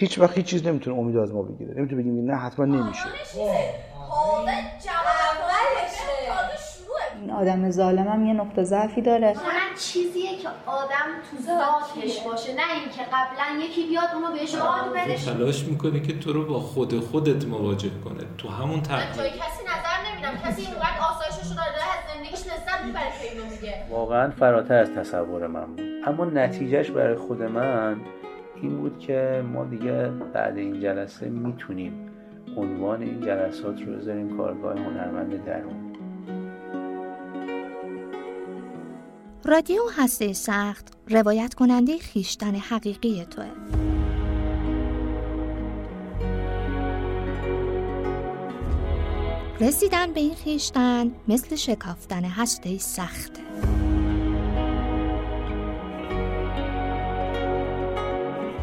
هیچ 0.00 0.18
وقت 0.18 0.36
هیچ 0.36 0.46
چیز 0.46 0.66
نمی‌تونه 0.66 0.98
امید 0.98 1.16
از 1.16 1.34
ما 1.34 1.42
بگیره. 1.42 1.74
نمی‌تونه 1.76 2.02
بگیم 2.02 2.30
نه 2.30 2.36
حتما 2.36 2.64
نمیشه. 2.64 3.04
این 7.20 7.30
آدم 7.30 7.70
ظالمم 7.70 8.26
یه 8.26 8.32
نقطه 8.32 8.64
ضعفی 8.64 9.02
داره. 9.02 9.34
چیزیه 9.78 10.38
که 10.38 10.48
آدم 10.66 11.08
تو 11.30 11.42
ذاتش 11.42 12.20
باشه 12.20 12.54
نه 12.54 12.62
اینکه 12.80 13.02
قبلا 13.02 13.64
یکی 13.64 13.88
بیاد 13.88 14.08
اونو 14.14 14.32
بهش 14.32 14.54
آد 14.54 14.92
بده. 14.92 15.16
تلاش 15.16 15.64
می‌کنه 15.64 16.00
که 16.00 16.18
تو 16.18 16.32
رو 16.32 16.46
با 16.46 16.58
خود 16.60 17.00
خودت 17.00 17.44
مواجه 17.44 17.90
کنه. 18.04 18.24
تو 18.38 18.48
همون 18.48 18.82
جای 18.82 19.30
کسی 19.30 19.62
نظر 19.64 19.98
نمیدم. 20.12 20.50
کسی 20.50 20.62
اینقدر 20.62 20.98
آسایشش 21.10 21.48
رو 21.50 21.56
داره 21.56 21.88
از 21.96 22.14
زندگیش 22.14 22.46
لذت 22.46 22.84
می‌بره 22.86 23.12
که 23.22 23.32
اینو 23.32 23.44
میگه. 23.50 23.74
واقعا 23.90 24.30
فراتر 24.30 24.74
از 24.74 24.90
تصور 24.92 25.46
من 25.46 25.66
بود. 25.66 25.80
اما 26.06 26.24
نتیجهش 26.24 26.90
برای 26.90 27.16
خود 27.16 27.42
من 27.42 28.00
این 28.62 28.76
بود 28.76 28.98
که 28.98 29.44
ما 29.52 29.64
دیگه 29.64 30.12
بعد 30.34 30.56
این 30.56 30.80
جلسه 30.80 31.28
می‌تونیم 31.28 31.92
عنوان 32.56 33.02
این 33.02 33.20
جلسات 33.20 33.82
رو 33.82 33.92
بذاریم 33.92 34.36
کارگاه 34.36 34.78
هنرمند 34.78 35.44
درون. 35.44 35.88
رادیو 39.44 39.82
هسته 39.96 40.32
سخت 40.32 40.92
روایت 41.08 41.54
کننده 41.54 41.98
خیشتن 41.98 42.54
حقیقی 42.54 43.24
توه. 43.24 43.46
رسیدن 49.60 50.12
به 50.12 50.20
این 50.20 50.34
خیشتن 50.34 51.10
مثل 51.28 51.56
شکافتن 51.56 52.24
هسته 52.24 52.78
سخته. 52.78 53.42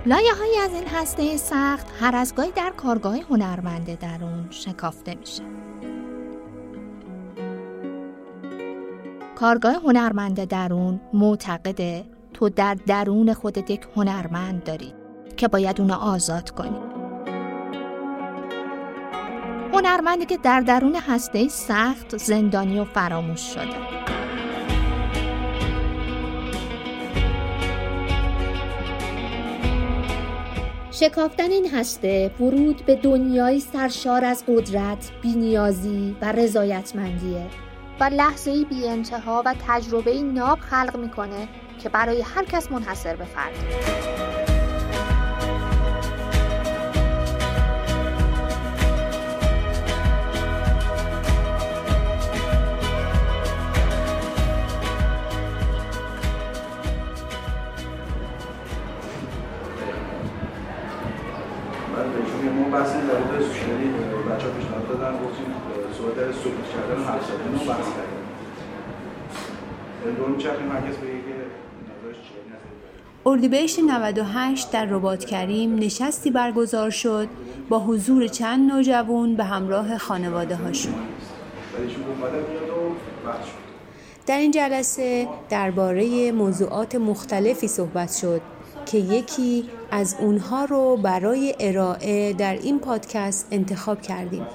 لایه 0.07 0.33
های 0.33 0.57
از 0.63 0.73
این 0.73 0.87
هسته 0.87 1.37
سخت 1.37 1.87
هر 1.99 2.15
از 2.15 2.35
گاهی 2.35 2.51
در 2.51 2.73
کارگاه 2.77 3.17
هنرمند 3.17 3.99
درون 3.99 4.47
شکافته 4.49 5.15
میشه. 5.15 5.43
کارگاه 9.35 9.73
هنرمند 9.73 10.43
درون 10.43 11.01
معتقده 11.13 12.05
تو 12.33 12.49
در 12.49 12.73
درون 12.73 13.33
خودت 13.33 13.69
یک 13.69 13.87
هنرمند 13.95 14.63
داری 14.63 14.93
که 15.37 15.47
باید 15.47 15.81
اونو 15.81 15.93
آزاد 15.93 16.49
کنی. 16.49 16.79
هنرمندی 19.73 20.25
که 20.25 20.37
در 20.37 20.61
درون 20.61 20.95
هسته 20.95 21.47
سخت 21.47 22.17
زندانی 22.17 22.79
و 22.79 22.85
فراموش 22.85 23.41
شده. 23.53 24.24
شکافتن 30.99 31.51
این 31.51 31.69
هسته 31.69 32.31
ورود 32.39 32.85
به 32.85 32.95
دنیای 32.95 33.59
سرشار 33.59 34.25
از 34.25 34.43
قدرت، 34.47 35.11
بینیازی 35.21 36.15
و 36.21 36.31
رضایتمندیه. 36.31 37.47
و 37.99 38.03
لحظه 38.03 38.65
بی 38.65 38.87
انتها 38.87 39.43
و 39.45 39.55
تجربه 39.67 40.21
ناب 40.21 40.59
خلق 40.59 40.97
می‌کنه 40.97 41.47
که 41.83 41.89
برای 41.89 42.21
هر 42.21 42.45
کس 42.45 42.71
منحصر 42.71 43.15
به 43.15 43.25
فرد. 43.25 44.34
سکوت 66.45 66.69
کردن 66.73 67.03
زدن 67.03 67.53
رو 67.53 67.65
بحث 67.73 67.85
کردیم 67.85 68.25
دور 70.17 70.29
میچرخیم 70.29 70.71
هر 70.71 70.81
کس 70.81 70.97
بگه 70.97 71.11
که 71.11 71.35
نظرش 71.89 72.15
چیه 72.15 73.31
اردیبهشت 73.31 73.79
98 73.79 74.71
در 74.71 74.85
رباط 74.85 75.25
کریم 75.25 75.75
نشستی 75.75 76.31
برگزار 76.31 76.89
شد 76.89 77.27
با 77.69 77.79
حضور 77.79 78.27
چند 78.27 78.71
نوجوان 78.71 79.35
به 79.35 79.43
همراه 79.43 79.97
خانواده 79.97 80.55
هاشون. 80.55 80.93
در 84.25 84.37
این 84.37 84.51
جلسه 84.51 85.27
درباره 85.49 86.31
موضوعات 86.31 86.95
مختلفی 86.95 87.67
صحبت 87.67 88.11
شد 88.13 88.41
که 88.85 88.97
یکی 88.97 89.69
از 89.91 90.15
اونها 90.19 90.65
رو 90.65 90.97
برای 90.97 91.55
ارائه 91.59 92.33
در 92.33 92.53
این 92.53 92.79
پادکست 92.79 93.47
انتخاب 93.51 94.01
کردیم. 94.01 94.45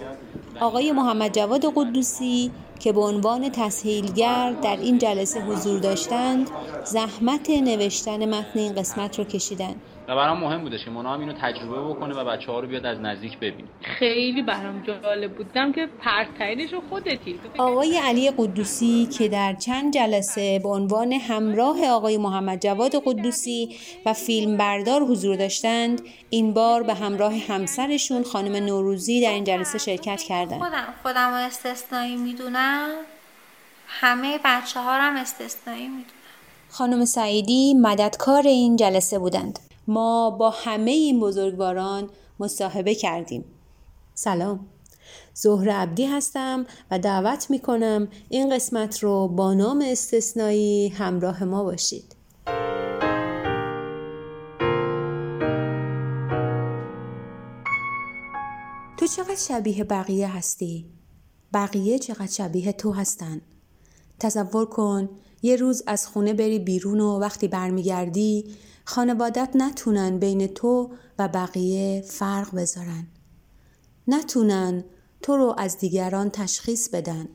آقای 0.60 0.92
محمد 0.92 1.34
جواد 1.34 1.64
قدوسی 1.74 2.50
که 2.80 2.92
به 2.92 3.00
عنوان 3.00 3.48
تسهیلگر 3.48 4.52
در 4.62 4.76
این 4.76 4.98
جلسه 4.98 5.40
حضور 5.40 5.80
داشتند 5.80 6.50
زحمت 6.84 7.50
نوشتن 7.50 8.34
متن 8.34 8.58
این 8.58 8.74
قسمت 8.74 9.18
رو 9.18 9.24
کشیدن 9.24 9.74
و 10.10 10.16
برام 10.16 10.40
مهم 10.40 10.62
بودش 10.62 10.84
که 10.84 10.90
مونا 10.90 11.14
هم 11.14 11.20
اینو 11.20 11.32
تجربه 11.32 11.94
بکنه 11.94 12.14
و 12.14 12.24
بچه 12.24 12.52
ها 12.52 12.60
رو 12.60 12.68
بیاد 12.68 12.86
از 12.86 12.98
نزدیک 13.00 13.38
ببینه. 13.38 13.68
خیلی 13.98 14.42
برام 14.42 14.82
جالب 14.82 15.36
بودم 15.36 15.72
که 15.72 15.88
پرترینش 16.00 16.72
رو 16.72 16.82
خودتی. 16.88 17.40
آقای 17.58 17.98
علی 17.98 18.30
قدوسی 18.30 19.06
که 19.18 19.28
در 19.28 19.54
چند 19.54 19.94
جلسه 19.94 20.58
به 20.58 20.68
عنوان 20.68 21.12
همراه 21.12 21.86
آقای 21.86 22.18
محمد 22.18 22.60
جواد 22.60 23.02
قدوسی 23.04 23.76
و 24.06 24.12
فیلم 24.12 24.56
بردار 24.56 25.02
حضور 25.02 25.36
داشتند 25.36 26.02
این 26.30 26.54
بار 26.54 26.82
به 26.82 26.94
همراه 26.94 27.34
همسرشون 27.48 28.22
خانم 28.22 28.64
نوروزی 28.64 29.20
در 29.20 29.32
این 29.32 29.44
جلسه 29.44 29.78
شرکت 29.78 30.22
کردند. 30.22 30.60
خودم 30.60 30.94
خودم 31.02 31.32
استثنایی 31.32 32.16
می‌دونم. 32.16 32.88
همه 33.86 34.38
بچه 34.44 34.80
ها 34.80 34.92
هم 34.92 35.16
استثنایی 35.16 35.88
می‌دونم. 35.88 36.04
خانم 36.68 37.04
سعیدی 37.04 37.74
مددکار 37.74 38.42
این 38.46 38.76
جلسه 38.76 39.18
بودند. 39.18 39.58
ما 39.88 40.30
با 40.30 40.50
همه 40.50 40.90
این 40.90 41.20
بزرگواران 41.20 42.10
مصاحبه 42.40 42.94
کردیم 42.94 43.44
سلام 44.14 44.66
زهر 45.34 45.70
عبدی 45.70 46.06
هستم 46.06 46.66
و 46.90 46.98
دعوت 46.98 47.50
می 47.50 47.58
کنم 47.58 48.08
این 48.28 48.54
قسمت 48.54 48.98
رو 48.98 49.28
با 49.28 49.54
نام 49.54 49.84
استثنایی 49.86 50.88
همراه 50.88 51.44
ما 51.44 51.64
باشید 51.64 52.16
تو 58.96 59.06
چقدر 59.06 59.36
شبیه 59.36 59.84
بقیه 59.84 60.36
هستی؟ 60.36 60.86
بقیه 61.54 61.98
چقدر 61.98 62.26
شبیه 62.26 62.72
تو 62.72 62.92
هستن؟ 62.92 63.40
تصور 64.18 64.66
کن 64.66 65.08
یه 65.42 65.56
روز 65.56 65.82
از 65.86 66.06
خونه 66.06 66.34
بری 66.34 66.58
بیرون 66.58 67.00
و 67.00 67.18
وقتی 67.18 67.48
برمیگردی 67.48 68.44
خانوادت 68.84 69.50
نتونن 69.54 70.18
بین 70.18 70.46
تو 70.46 70.90
و 71.18 71.28
بقیه 71.28 72.04
فرق 72.06 72.54
بذارن. 72.54 73.06
نتونن 74.08 74.84
تو 75.22 75.36
رو 75.36 75.54
از 75.58 75.78
دیگران 75.78 76.30
تشخیص 76.30 76.88
بدن. 76.88 77.28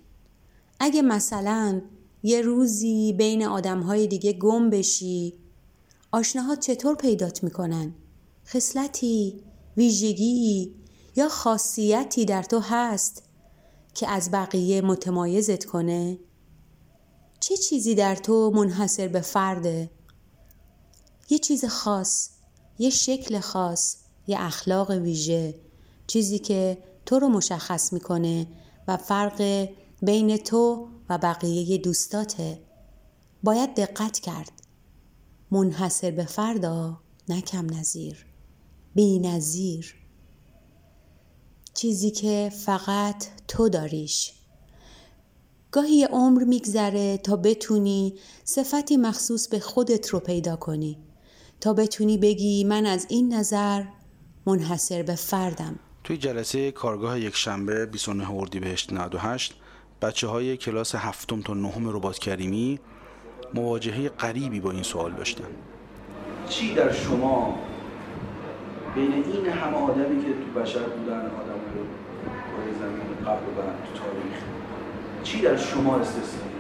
اگه 0.80 1.02
مثلا 1.02 1.82
یه 2.24 2.42
روزی 2.42 3.14
بین 3.14 3.46
آدمهای 3.46 4.08
دیگه 4.08 4.34
گم 4.34 4.70
بشی 4.70 5.34
آشناها 6.12 6.56
چطور 6.56 6.96
پیدات 6.96 7.44
می‌کنن؟ 7.44 7.94
خصلتی، 8.48 9.44
ویژگی 9.78 10.76
یا 11.16 11.30
خاصیتی 11.30 12.26
در 12.26 12.44
تو 12.44 12.60
هست 12.60 13.24
که 13.94 14.08
از 14.08 14.32
بقیه 14.32 14.82
متمایزت 14.82 15.66
کنه؟ 15.66 16.20
چه 17.48 17.58
چیزی 17.58 17.96
در 17.96 18.16
تو 18.16 18.52
منحصر 18.56 19.08
به 19.08 19.22
فرده؟ 19.22 19.90
یه 21.30 21.38
چیز 21.38 21.66
خاص، 21.66 22.30
یه 22.80 22.90
شکل 22.90 23.40
خاص، 23.40 23.98
یه 24.28 24.38
اخلاق 24.40 24.92
ویژه، 24.92 25.56
چیزی 26.08 26.40
که 26.40 26.78
تو 27.06 27.20
رو 27.20 27.30
مشخص 27.30 27.94
می‌کنه 27.94 28.48
و 28.88 28.98
فرق 28.98 29.70
بین 30.02 30.38
تو 30.38 30.88
و 31.10 31.18
بقیه 31.18 31.78
دوستاته. 31.78 32.60
باید 33.44 33.76
دقت 33.76 34.20
کرد. 34.20 34.52
منحصر 35.52 36.12
به 36.12 36.26
فردا 36.26 37.00
نه 37.30 37.42
کم 37.42 37.74
نظیر. 37.74 38.26
بی 38.96 39.20
نظیر. 39.20 39.96
چیزی 41.74 42.12
که 42.12 42.52
فقط 42.66 43.26
تو 43.48 43.70
داریش. 43.70 44.34
گاهی 45.76 46.04
عمر 46.04 46.44
میگذره 46.44 47.18
تا 47.18 47.36
بتونی 47.36 48.14
صفتی 48.44 48.98
مخصوص 48.98 49.48
به 49.48 49.60
خودت 49.60 50.10
رو 50.10 50.20
پیدا 50.20 50.56
کنی. 50.56 50.98
تا 51.62 51.74
بتونی 51.74 52.18
بگی 52.18 52.64
من 52.64 52.86
از 52.86 53.08
این 53.10 53.34
نظر 53.34 53.84
منحصر 54.46 55.04
به 55.04 55.16
فردم 55.16 55.80
توی 56.04 56.18
جلسه 56.18 56.72
کارگاه 56.72 57.20
یک 57.20 57.36
شنبه 57.36 57.86
29 57.86 58.32
اردیبهشت 58.32 58.94
98 58.94 59.54
بچه 60.02 60.28
های 60.28 60.58
کلاس 60.58 60.96
هفتم 60.96 61.42
تا 61.42 61.54
نهم 61.54 61.90
ربات 61.90 62.20
کریمی 62.20 62.80
مواجهه 63.54 64.10
غریبی 64.10 64.60
با 64.60 64.72
این 64.72 64.84
سوال 64.84 65.12
داشتن 65.12 65.48
چی 66.50 66.74
در 66.74 66.94
شما 66.94 67.60
بین 68.96 69.14
این 69.14 69.46
همه 69.46 69.78
آدمی 69.78 70.24
که 70.24 70.30
تو 70.30 70.60
بشر 70.60 70.84
بودن 70.84 71.20
آدم 71.20 71.60
رو 71.76 71.86
زمین 72.80 73.16
قبل 73.26 73.46
و 73.46 73.62
بعد 73.62 73.76
تو 73.86 74.00
تاریخ 74.00 74.35
چی 75.26 75.42
در 75.42 75.58
شما 75.58 76.00
استثنایی 76.00 76.56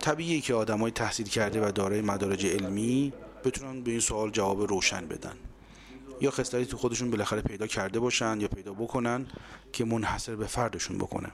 طبیعیه 0.00 0.40
که 0.40 0.54
آدم 0.54 0.78
های 0.78 0.90
تحصیل 0.90 1.28
کرده 1.28 1.68
و 1.68 1.70
دارای 1.70 2.00
مدارج 2.00 2.46
علمی 2.46 3.12
بتونن 3.44 3.82
به 3.82 3.90
این 3.90 4.00
سوال 4.00 4.30
جواب 4.30 4.60
روشن 4.60 5.08
بدن. 5.08 5.36
یا 6.20 6.30
خصلتی 6.30 6.66
تو 6.66 6.76
خودشون 6.76 7.10
بالاخره 7.10 7.42
پیدا 7.42 7.66
کرده 7.66 8.00
باشن 8.00 8.40
یا 8.40 8.48
پیدا 8.48 8.72
بکنن 8.72 9.26
که 9.72 9.84
منحصر 9.84 10.36
به 10.36 10.46
فردشون 10.46 10.98
بکنه. 10.98 11.28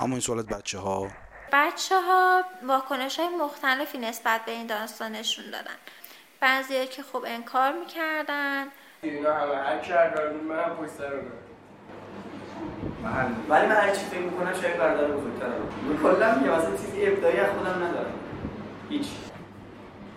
اما 0.00 0.12
این 0.12 0.20
سوالات 0.20 0.46
بچه 0.46 0.78
ها 0.78 1.08
بچه 1.52 2.00
ها 2.00 2.42
واکنش 2.68 3.18
های 3.18 3.28
مختلفی 3.28 3.98
نسبت 3.98 4.44
به 4.44 4.52
این 4.52 4.66
داستان 4.66 5.12
نشون 5.12 5.44
دادن. 5.44 5.76
بعضی 6.40 6.86
که 6.86 7.02
خوب 7.02 7.24
انکار 7.26 7.72
می‌کردن. 7.72 8.66
اینا 9.02 9.34
همه 9.34 9.56
هر 9.56 9.78
کردن 9.78 10.36
من 10.36 10.64
هم 10.64 10.76
پشت 10.76 10.90
سر 10.90 11.22
ولی 13.48 13.66
من 13.66 13.74
هر 13.74 13.90
چی 13.90 14.00
فکر 14.00 14.20
می‌کنم 14.20 14.52
شاید 14.62 14.78
برادر 14.78 15.08
بزرگترم 15.08 15.68
کلا 16.02 16.38
میگم 16.38 16.52
اصلا 16.52 16.70
چیزی 16.70 17.06
ابدایی 17.06 17.36
از 17.36 17.50
خودم 17.50 17.84
ندارم. 17.84 18.12
هیچ. 18.90 19.06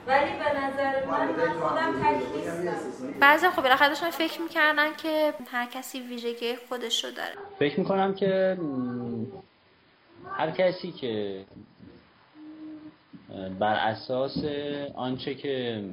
ولی 0.07 0.31
به 0.31 0.59
نظر 0.59 1.05
من 1.05 1.27
من 1.27 1.53
خودم 1.59 1.91
تک 2.01 3.19
بعضی 3.19 3.49
خب 3.49 3.61
بالاخره 3.61 3.87
داشتن 3.87 4.09
فکر 4.09 4.41
می‌کردن 4.41 4.93
که 4.97 5.33
هر 5.51 5.65
کسی 5.65 6.01
ویژگی 6.01 6.55
خودش 6.69 7.03
رو 7.05 7.11
داره. 7.11 7.33
فکر 7.59 7.79
می‌کنم 7.79 8.13
که 8.15 8.57
هر 10.37 10.51
کسی 10.51 10.91
که 10.91 11.45
بر 13.59 13.75
اساس 13.75 14.37
آنچه 14.95 15.35
که 15.35 15.83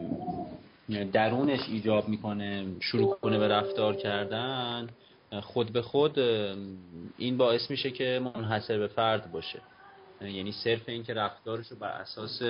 درونش 1.13 1.61
ایجاب 1.69 2.09
می‌کنه 2.09 2.67
شروع 2.81 3.19
کنه 3.23 3.39
به 3.39 3.49
رفتار 3.49 3.97
کردن 3.97 4.89
خود 5.43 5.73
به 5.73 5.83
خود 5.83 6.19
این 7.19 7.37
باعث 7.37 7.71
میشه 7.71 7.91
که 7.91 8.31
منحصر 8.35 8.79
به 8.79 8.89
فرد 8.89 9.33
باشه. 9.33 9.61
یعنی 10.21 10.53
صرف 10.65 10.89
این 10.89 11.03
که 11.03 11.15
رفتارش 11.15 11.67
رو 11.67 11.77
بر 11.77 11.89
اساس 11.89 12.43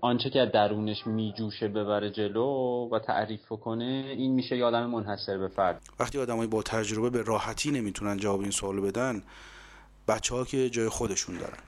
آنچه 0.00 0.30
که 0.30 0.50
درونش 0.54 1.06
میجوشه 1.06 1.68
ببره 1.68 2.10
جلو 2.10 2.88
و 2.92 2.98
تعریف 2.98 3.48
کنه 3.48 4.14
این 4.16 4.34
میشه 4.34 4.56
یه 4.56 4.64
آدم 4.64 4.86
منحصر 4.86 5.38
به 5.38 5.48
فرد. 5.48 5.82
وقتی 6.00 6.18
آدمایی 6.18 6.50
با 6.50 6.62
تجربه 6.62 7.10
به 7.10 7.22
راحتی 7.22 7.70
نمی‌تونن 7.70 8.16
جواب 8.16 8.40
این 8.40 8.50
سوالو 8.50 8.82
بدن 8.82 9.22
بچه 10.08 10.34
ها 10.34 10.44
که 10.44 10.70
جای 10.70 10.88
خودشون 10.88 11.38
دارن. 11.38 11.58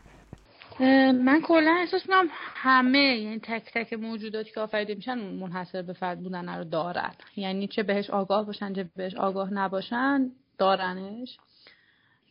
من 0.81 1.41
کلا 1.43 1.76
احساس 1.81 2.03
می‌کنم 2.03 2.29
همه 2.55 2.99
یعنی 2.99 3.41
تک 3.43 3.73
تک 3.75 3.93
موجوداتی 3.93 4.50
که 4.50 4.61
آفریده 4.61 4.94
میشن 4.94 5.19
منحصر 5.19 5.82
به 5.82 5.93
فرد 5.93 6.21
بودن 6.21 6.49
رو 6.59 6.65
دارن. 6.65 7.12
یعنی 7.37 7.69
چه 7.69 7.82
بهش 7.82 8.11
آگاه 8.11 8.47
باشن 8.47 8.75
چه 8.75 8.91
بهش 8.97 9.15
آگاه 9.15 9.53
نباشن 9.53 10.31
دارنش. 10.59 11.38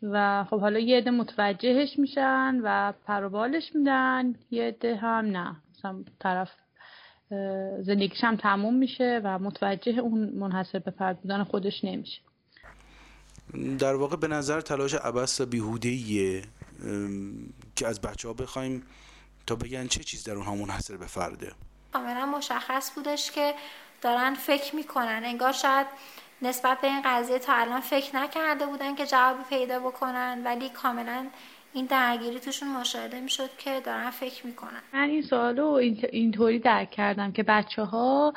و 0.04 0.46
خب 0.50 0.60
حالا 0.60 0.80
یه 0.80 0.98
عده 0.98 1.12
متوجهش 1.12 2.00
میشن 2.00 2.62
و 2.64 2.94
پروبالش 3.06 3.76
میدن 3.76 4.36
یه 4.52 4.64
عده 4.64 4.96
هم 4.96 5.26
نه. 5.26 5.56
مثلا 5.78 6.04
طرف 6.20 6.50
زندگیش 7.82 8.24
هم 8.24 8.36
تموم 8.36 8.76
میشه 8.76 9.22
و 9.24 9.40
متوجه 9.40 10.00
اون 10.00 10.30
منحصر 10.30 10.80
به 10.80 10.92
فرد 10.92 11.22
بودن 11.22 11.44
خودش 11.44 11.84
نمیشه. 11.84 12.22
در 13.80 13.96
واقع 13.96 14.18
به 14.18 14.28
نظر 14.28 14.62
تلاش 14.62 14.94
عبس 14.94 15.42
و 15.42 15.46
بیهودهیه 15.46 16.42
که 17.76 17.88
از 17.88 18.02
بچه 18.02 18.28
ها 18.28 18.34
بخوایم 18.34 18.88
تا 19.48 19.56
بگن 19.56 19.88
چه 19.88 20.04
چیز 20.04 20.24
در 20.24 20.34
اونها 20.34 20.56
منحصر 20.56 20.98
به 20.98 21.06
فرده. 21.08 21.52
کاملا 21.94 22.26
مشخص 22.26 22.92
بودش 22.92 23.32
که 23.32 23.56
دارن 24.02 24.34
فکر 24.34 24.76
می‌کنن. 24.76 25.22
انگار 25.26 25.52
شاید 25.52 25.88
نسبت 26.42 26.82
به 26.82 26.88
این 26.88 27.02
قضیه 27.06 27.40
تا 27.40 27.54
الان 27.54 27.82
فکر 27.82 28.16
نکرده 28.16 28.66
بودن 28.66 28.96
که 28.96 29.06
جواب 29.06 29.44
پیدا 29.50 29.80
بکنن 29.80 30.42
ولی 30.46 30.70
کاملا 30.70 31.28
این 31.74 31.86
درگیری 31.86 32.40
توشون 32.40 32.70
مشاهده 32.70 33.20
می‌شد 33.20 33.50
که 33.58 33.80
دارن 33.86 34.10
فکر 34.10 34.48
می‌کنن. 34.48 34.82
من 34.94 35.10
این 35.10 35.22
سوالو 35.22 35.68
اینطوری 36.12 36.60
درک 36.60 36.92
کردم 36.92 37.32
که 37.32 37.44
بچه 37.44 37.84
ها 37.84 38.34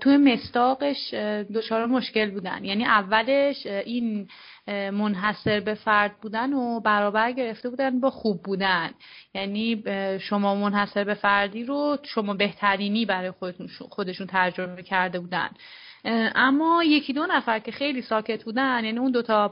توی 0.00 0.16
مستاقش 0.16 1.14
دچار 1.54 1.86
مشکل 1.86 2.30
بودن. 2.30 2.64
یعنی 2.64 2.84
اولش 2.84 3.66
این 3.66 4.28
منحصر 4.68 5.60
به 5.60 5.74
فرد 5.74 6.16
بودن 6.20 6.52
و 6.52 6.80
برابر 6.80 7.32
گرفته 7.32 7.70
بودن 7.70 8.00
با 8.00 8.10
خوب 8.10 8.42
بودن. 8.42 8.90
یعنی 9.34 9.82
شما 10.18 10.54
منحصر 10.54 11.04
به 11.04 11.14
فردی 11.14 11.64
رو 11.64 11.98
شما 12.02 12.34
بهترینی 12.34 13.06
برای 13.06 13.32
خودشون 13.90 14.26
ترجمه 14.26 14.82
کرده 14.82 15.20
بودن. 15.20 15.50
اما 16.34 16.84
یکی 16.84 17.12
دو 17.12 17.26
نفر 17.26 17.58
که 17.58 17.72
خیلی 17.72 18.02
ساکت 18.02 18.44
بودن 18.44 18.84
یعنی 18.84 18.98
اون 18.98 19.12
دوتا 19.12 19.48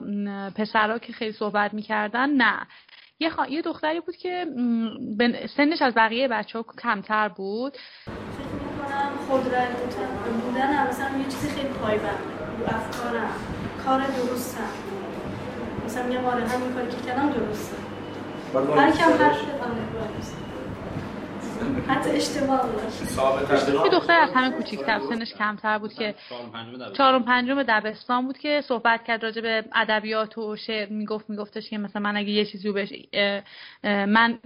پسرها 0.56 0.99
که 0.99 1.12
خیلی 1.12 1.32
صحبت 1.32 1.75
می‌کردن 1.75 2.31
نه. 2.31 2.67
یه, 3.20 3.31
خوا... 3.31 3.46
یه 3.46 3.62
دختری 3.62 4.00
بود 4.00 4.17
که 4.17 4.46
سنش 5.56 5.82
از 5.82 5.94
بقیه 5.94 6.28
بچه 6.28 6.58
ها 6.58 6.64
کمتر 6.82 7.28
بود. 7.28 7.72
فکر 7.72 8.12
می‌کنم 8.55 9.11
خود 9.28 9.43
بودن. 9.43 10.88
مثلا 10.88 11.19
یه 11.19 11.25
چیزی 11.25 11.49
خیلی 11.49 11.69
پایبند. 11.69 12.19
افکارم. 12.67 13.31
کار 13.84 14.00
درستم. 14.00 14.61
مثلا 15.84 16.06
میگم 16.06 16.25
آره 16.25 16.49
همین 16.49 16.72
کاری 16.75 16.88
که 16.88 16.96
کردم 17.06 17.31
درسته. 17.31 17.76
هر 18.76 18.90
کم 18.90 19.25
هر 19.25 19.34
حتی 21.89 22.11
اشتباه 22.11 22.71
یه 23.85 23.91
دختر 23.91 24.21
از 24.21 24.31
همه 24.35 24.51
کوچیک‌تر 24.51 25.01
سنش 25.09 25.35
کمتر 25.35 25.79
بود 25.79 25.95
که 25.95 26.15
چهارم 26.97 27.23
پنجم 27.23 27.62
دبستان. 27.62 28.27
بود 28.27 28.39
که 28.39 28.62
صحبت 28.69 29.05
کرد 29.05 29.23
راجع 29.23 29.43
به 29.43 29.65
ادبیات 29.75 30.39
و 30.39 30.57
شعر 30.57 30.89
می‌گفت 30.89 31.31
میگفتش 31.31 31.71
که 31.71 31.79
مثلا 31.79 32.03
من 32.03 32.17
اگه 32.17 32.31
یه 32.31 32.45
چیزی 32.45 32.69
رو 32.69 32.75
بهش 32.75 32.93
من 33.85 34.39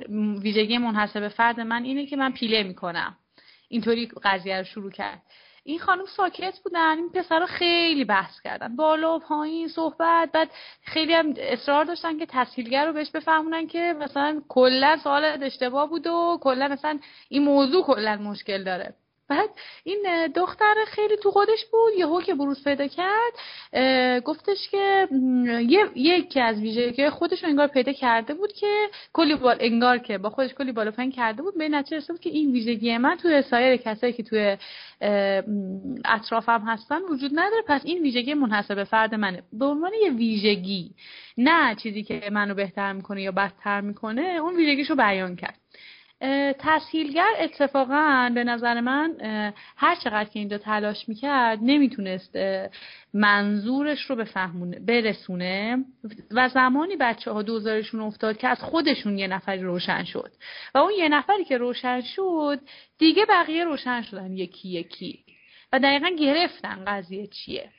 ویژگی 0.43 0.79
منحصر 0.79 1.21
به 1.21 1.29
فرد 1.29 1.61
من 1.61 1.85
اینه 1.85 2.07
که 2.07 2.17
من 2.17 2.33
پیله 2.33 2.63
می‌کنم. 2.63 3.17
اینطوری 3.69 4.07
قضیه 4.23 4.59
رو 4.59 4.65
شروع 4.65 4.91
کرد. 4.91 5.23
این 5.67 5.79
خانم 5.79 6.07
ساکت 6.07 6.59
بودن 6.65 6.99
این 6.99 7.11
پسرا 7.11 7.47
خیلی 7.47 8.05
بحث 8.05 8.41
کردن. 8.41 8.77
بالا 8.77 9.17
و 9.17 9.19
پایین 9.19 9.69
صحبت 9.69 10.33
بعد 10.33 10.51
خیلی 10.83 11.15
هم 11.15 11.35
اصرار 11.37 11.85
داشتن 11.85 12.19
که 12.19 12.27
تسهیلگر 12.27 12.87
رو 12.87 12.93
بهش 12.93 13.11
بفهمونن 13.11 13.67
که 13.67 13.95
مثلا 14.01 14.43
کلا 14.49 14.99
سوال 15.05 15.25
اشتباه 15.43 15.89
بود 15.89 16.07
و 16.07 16.39
کلا 16.43 16.69
مثلا 16.69 16.99
این 17.29 17.45
موضوع 17.45 17.85
کلا 17.85 18.17
مشکل 18.17 18.65
داره. 18.65 18.95
بعد 19.29 19.51
این 19.85 20.27
دختر 20.35 20.75
خیلی 20.87 21.17
تو 21.17 21.31
خودش 21.31 21.65
بود 21.73 21.93
یهو 21.99 22.21
که 22.21 22.35
بروز 22.35 22.65
پیدا 22.65 22.87
کرد 22.87 23.33
گفتش 24.25 24.69
که 24.71 25.09
یکی 25.95 26.41
از 26.41 26.61
ویژگی 26.61 27.11
خودش 27.11 27.43
رو 27.43 27.49
انگار 27.49 27.67
پیدا 27.67 27.93
کرده 27.93 28.35
بود 28.35 28.53
که 28.53 28.87
کلی 29.13 29.35
بال 29.35 29.57
انگار 29.61 29.99
که 29.99 30.19
با 30.19 30.31
خودش 30.31 30.55
کلی 30.55 30.73
بالا 30.73 30.91
پایین 30.91 31.13
کرده 31.13 31.43
بود 31.43 31.59
به 31.59 31.69
نتیجه 31.69 32.07
بود 32.09 32.21
که 32.21 32.31
این 32.31 32.53
ویژگی 32.53 32.99
من 32.99 33.17
توی 33.17 33.43
سایر 33.43 33.77
کسایی 33.77 34.13
که 34.13 34.23
توی 34.23 34.57
اطرافم 36.05 36.61
هستن 36.67 37.03
وجود 37.03 37.31
نداره. 37.35 37.63
پس 37.67 37.81
این 37.85 38.03
ویژگی 38.03 38.35
منحصر 38.35 38.75
به 38.75 38.85
فرد 38.85 39.15
منه. 39.15 39.43
به 39.53 39.65
عنوان 39.65 39.93
یه 40.03 40.11
ویژگی 40.11 40.91
نه 41.39 41.75
چیزی 41.75 42.03
که 42.03 42.23
منو 42.33 42.55
بهتر 42.55 42.93
می‌کنه 42.93 43.23
یا 43.23 43.33
بدتر 43.33 43.81
می‌کنه 43.81 44.23
اون 44.23 44.57
ویژگیشو 44.57 44.95
بیان 44.95 45.37
کرد. 45.37 45.64
تسهیلگر 46.59 47.31
اتفاقا 47.39 48.31
به 48.35 48.45
نظر 48.45 48.81
من 48.81 49.15
هر 49.77 49.95
چقدر 49.95 50.25
که 50.25 50.39
اینجا 50.39 50.59
تلاش 50.59 51.09
می‌کرد 51.09 51.59
نمی‌تونست 51.63 52.37
منظورش 53.15 54.03
رو 54.03 54.17
بفهمونه 54.17 54.79
برسونه. 54.79 55.85
و 56.31 56.49
زمانی 56.49 56.97
بچه 56.97 57.31
ها 57.31 57.43
دوزارشون 57.43 58.01
افتاد 58.01 58.37
که 58.37 58.49
از 58.49 58.61
خودشون 58.61 59.19
یه 59.19 59.27
نفری 59.27 59.63
روشن 59.63 60.05
شد. 60.05 60.33
و 60.75 60.79
اون 60.79 60.93
یه 60.99 61.09
نفری 61.09 61.45
که 61.45 61.59
روشن 61.59 62.01
شد 62.01 62.61
دیگه 62.99 63.27
بقیه 63.29 63.65
روشن 63.65 64.03
شدن 64.03 64.33
یکی 64.33 64.69
یکی. 64.69 65.25
و 65.73 65.79
دقیقا 65.79 66.09
گرفتن 66.09 66.85
قضیه 66.87 67.27
چیه. 67.27 67.71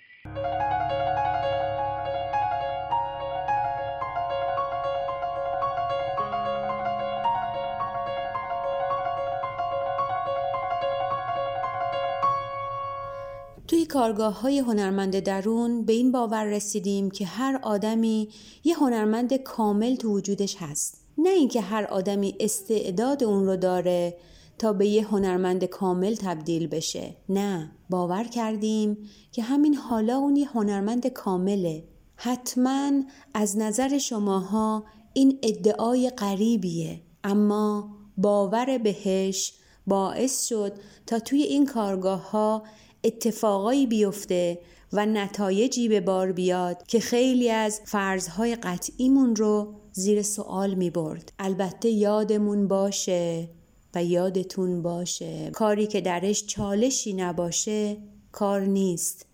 توی 13.68 13.86
کارگاه 13.86 14.42
های 14.42 14.60
هنرمند 14.60 15.20
درون 15.20 15.86
به 15.86 15.94
این 15.94 16.12
باور 16.12 16.44
رسیدیم 16.44 17.12
که 17.12 17.26
هر 17.26 17.60
آدمی 17.64 18.30
یه 18.64 18.80
هنرمند 18.80 19.34
کامل 19.34 19.96
تو 19.96 20.10
وجودش 20.12 20.56
هست. 20.60 21.06
نه 21.18 21.30
اینکه 21.30 21.62
هر 21.62 21.84
آدمی 21.84 22.36
استعداد 22.40 23.24
اون 23.24 23.46
رو 23.46 23.58
داره 23.58 24.18
تا 24.58 24.74
به 24.74 24.88
یه 24.88 25.08
هنرمند 25.08 25.66
کامل 25.66 26.16
تبدیل 26.16 26.68
بشه. 26.68 27.16
نه، 27.30 27.72
باور 27.90 28.24
کردیم 28.24 28.98
که 29.32 29.44
همین 29.44 29.76
حالا 29.76 30.18
اون 30.18 30.36
یه 30.36 30.50
هنرمند 30.50 31.08
کامله. 31.08 31.84
حتما 32.16 32.92
از 33.34 33.58
نظر 33.58 33.98
شماها 33.98 34.84
این 35.14 35.40
ادعای 35.44 36.10
غریبیه 36.10 37.02
اما 37.24 37.90
باور 38.18 38.78
بهش 38.78 39.54
باعث 39.88 40.48
شد 40.48 40.74
تا 41.08 41.20
توی 41.20 41.44
این 41.44 41.66
کارگاه 41.66 42.32
ها 42.32 42.64
اتفاقایی 43.06 43.88
بیفته 43.88 44.60
و 44.94 45.06
نتایجی 45.06 45.90
به 45.90 46.02
بار 46.02 46.32
بیاد 46.32 46.88
که 46.88 47.00
خیلی 47.00 47.50
از 47.50 47.82
فرضهای 47.86 48.56
قطعیمون 48.56 49.36
رو 49.36 49.74
زیر 49.92 50.22
سوال 50.22 50.74
می 50.74 50.90
برد. 50.90 51.34
البته 51.40 51.90
یادمون 51.90 52.68
باشه 52.68 53.50
و 53.96 54.04
یادتون 54.04 54.82
باشه 54.82 55.52
کاری 55.54 55.88
که 55.88 56.02
درش 56.02 56.46
چالشی 56.46 57.14
نباشه 57.14 57.98
کار 58.32 58.62
نیست 58.62 59.26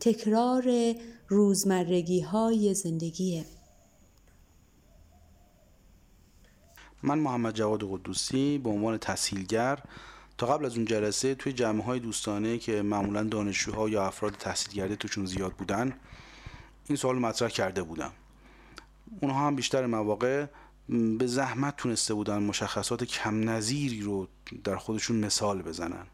تکرار 0.00 0.94
روزمرگی 1.28 2.20
های 2.20 2.74
زندگیه 2.74 3.44
من 7.02 7.18
محمد 7.18 7.54
جواد 7.54 7.82
قدوسی 7.82 8.58
به 8.58 8.70
عنوان 8.70 8.98
تسهیلگر 8.98 9.78
تا 10.38 10.46
قبل 10.46 10.64
از 10.64 10.76
اون 10.76 10.84
جلسه 10.84 11.34
توی 11.34 11.52
جمعه 11.52 11.84
های 11.84 12.00
دوستانه 12.00 12.58
که 12.58 12.82
معمولا 12.82 13.22
دانشجوها 13.24 13.88
یا 13.88 14.06
افراد 14.06 14.32
تحصیل 14.32 14.72
کرده 14.72 14.96
توشون 14.96 15.26
زیاد 15.26 15.52
بودن 15.52 15.92
این 16.86 16.96
سوال 16.96 17.18
مطرح 17.18 17.48
کرده 17.48 17.82
بودم. 17.82 18.12
اونها 19.20 19.46
هم 19.46 19.56
بیشتر 19.56 19.86
مواقع 19.86 20.46
به 21.18 21.26
زحمت 21.26 21.76
تونسته 21.76 22.14
بودن 22.14 22.42
مشخصات 22.42 23.04
کم 23.04 23.50
نظیری 23.50 24.00
رو 24.00 24.28
در 24.64 24.76
خودشون 24.76 25.16
مثال 25.16 25.62
بزنن. 25.62 26.06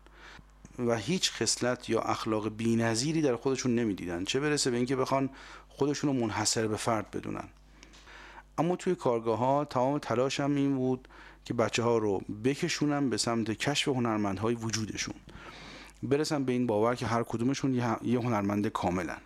و 0.78 0.96
هیچ 0.96 1.32
خصلت 1.32 1.90
یا 1.90 2.00
اخلاق 2.00 2.62
نظیری 2.62 3.22
در 3.22 3.36
خودشون 3.36 3.74
نمی‌دیدن 3.74 4.24
چه 4.24 4.40
برسه 4.40 4.70
به 4.70 4.76
اینکه 4.76 4.96
بخوان 4.96 5.30
خودشون 5.68 6.10
رو 6.10 6.20
منحصر 6.20 6.66
به 6.66 6.76
فرد 6.76 7.10
بدونن. 7.10 7.48
اما 8.58 8.76
توی 8.76 8.94
کارگاه 8.94 9.38
ها 9.38 9.64
تمام 9.64 9.98
تلاشم 9.98 10.54
این 10.54 10.76
بود 10.76 11.08
که 11.44 11.54
بچه 11.54 11.82
ها 11.82 11.98
رو 11.98 12.22
بکشونم 12.44 13.10
به 13.10 13.16
سمت 13.16 13.50
کشف 13.50 13.88
هنرمندهای 13.88 14.54
وجودشون. 14.54 15.14
برسن 16.02 16.44
به 16.44 16.52
این 16.52 16.66
باور 16.66 16.94
که 16.94 17.06
هر 17.06 17.22
کدومشون 17.22 17.74
یه 18.02 18.18
هنرمند 18.18 18.66
کاملن. 18.66 19.18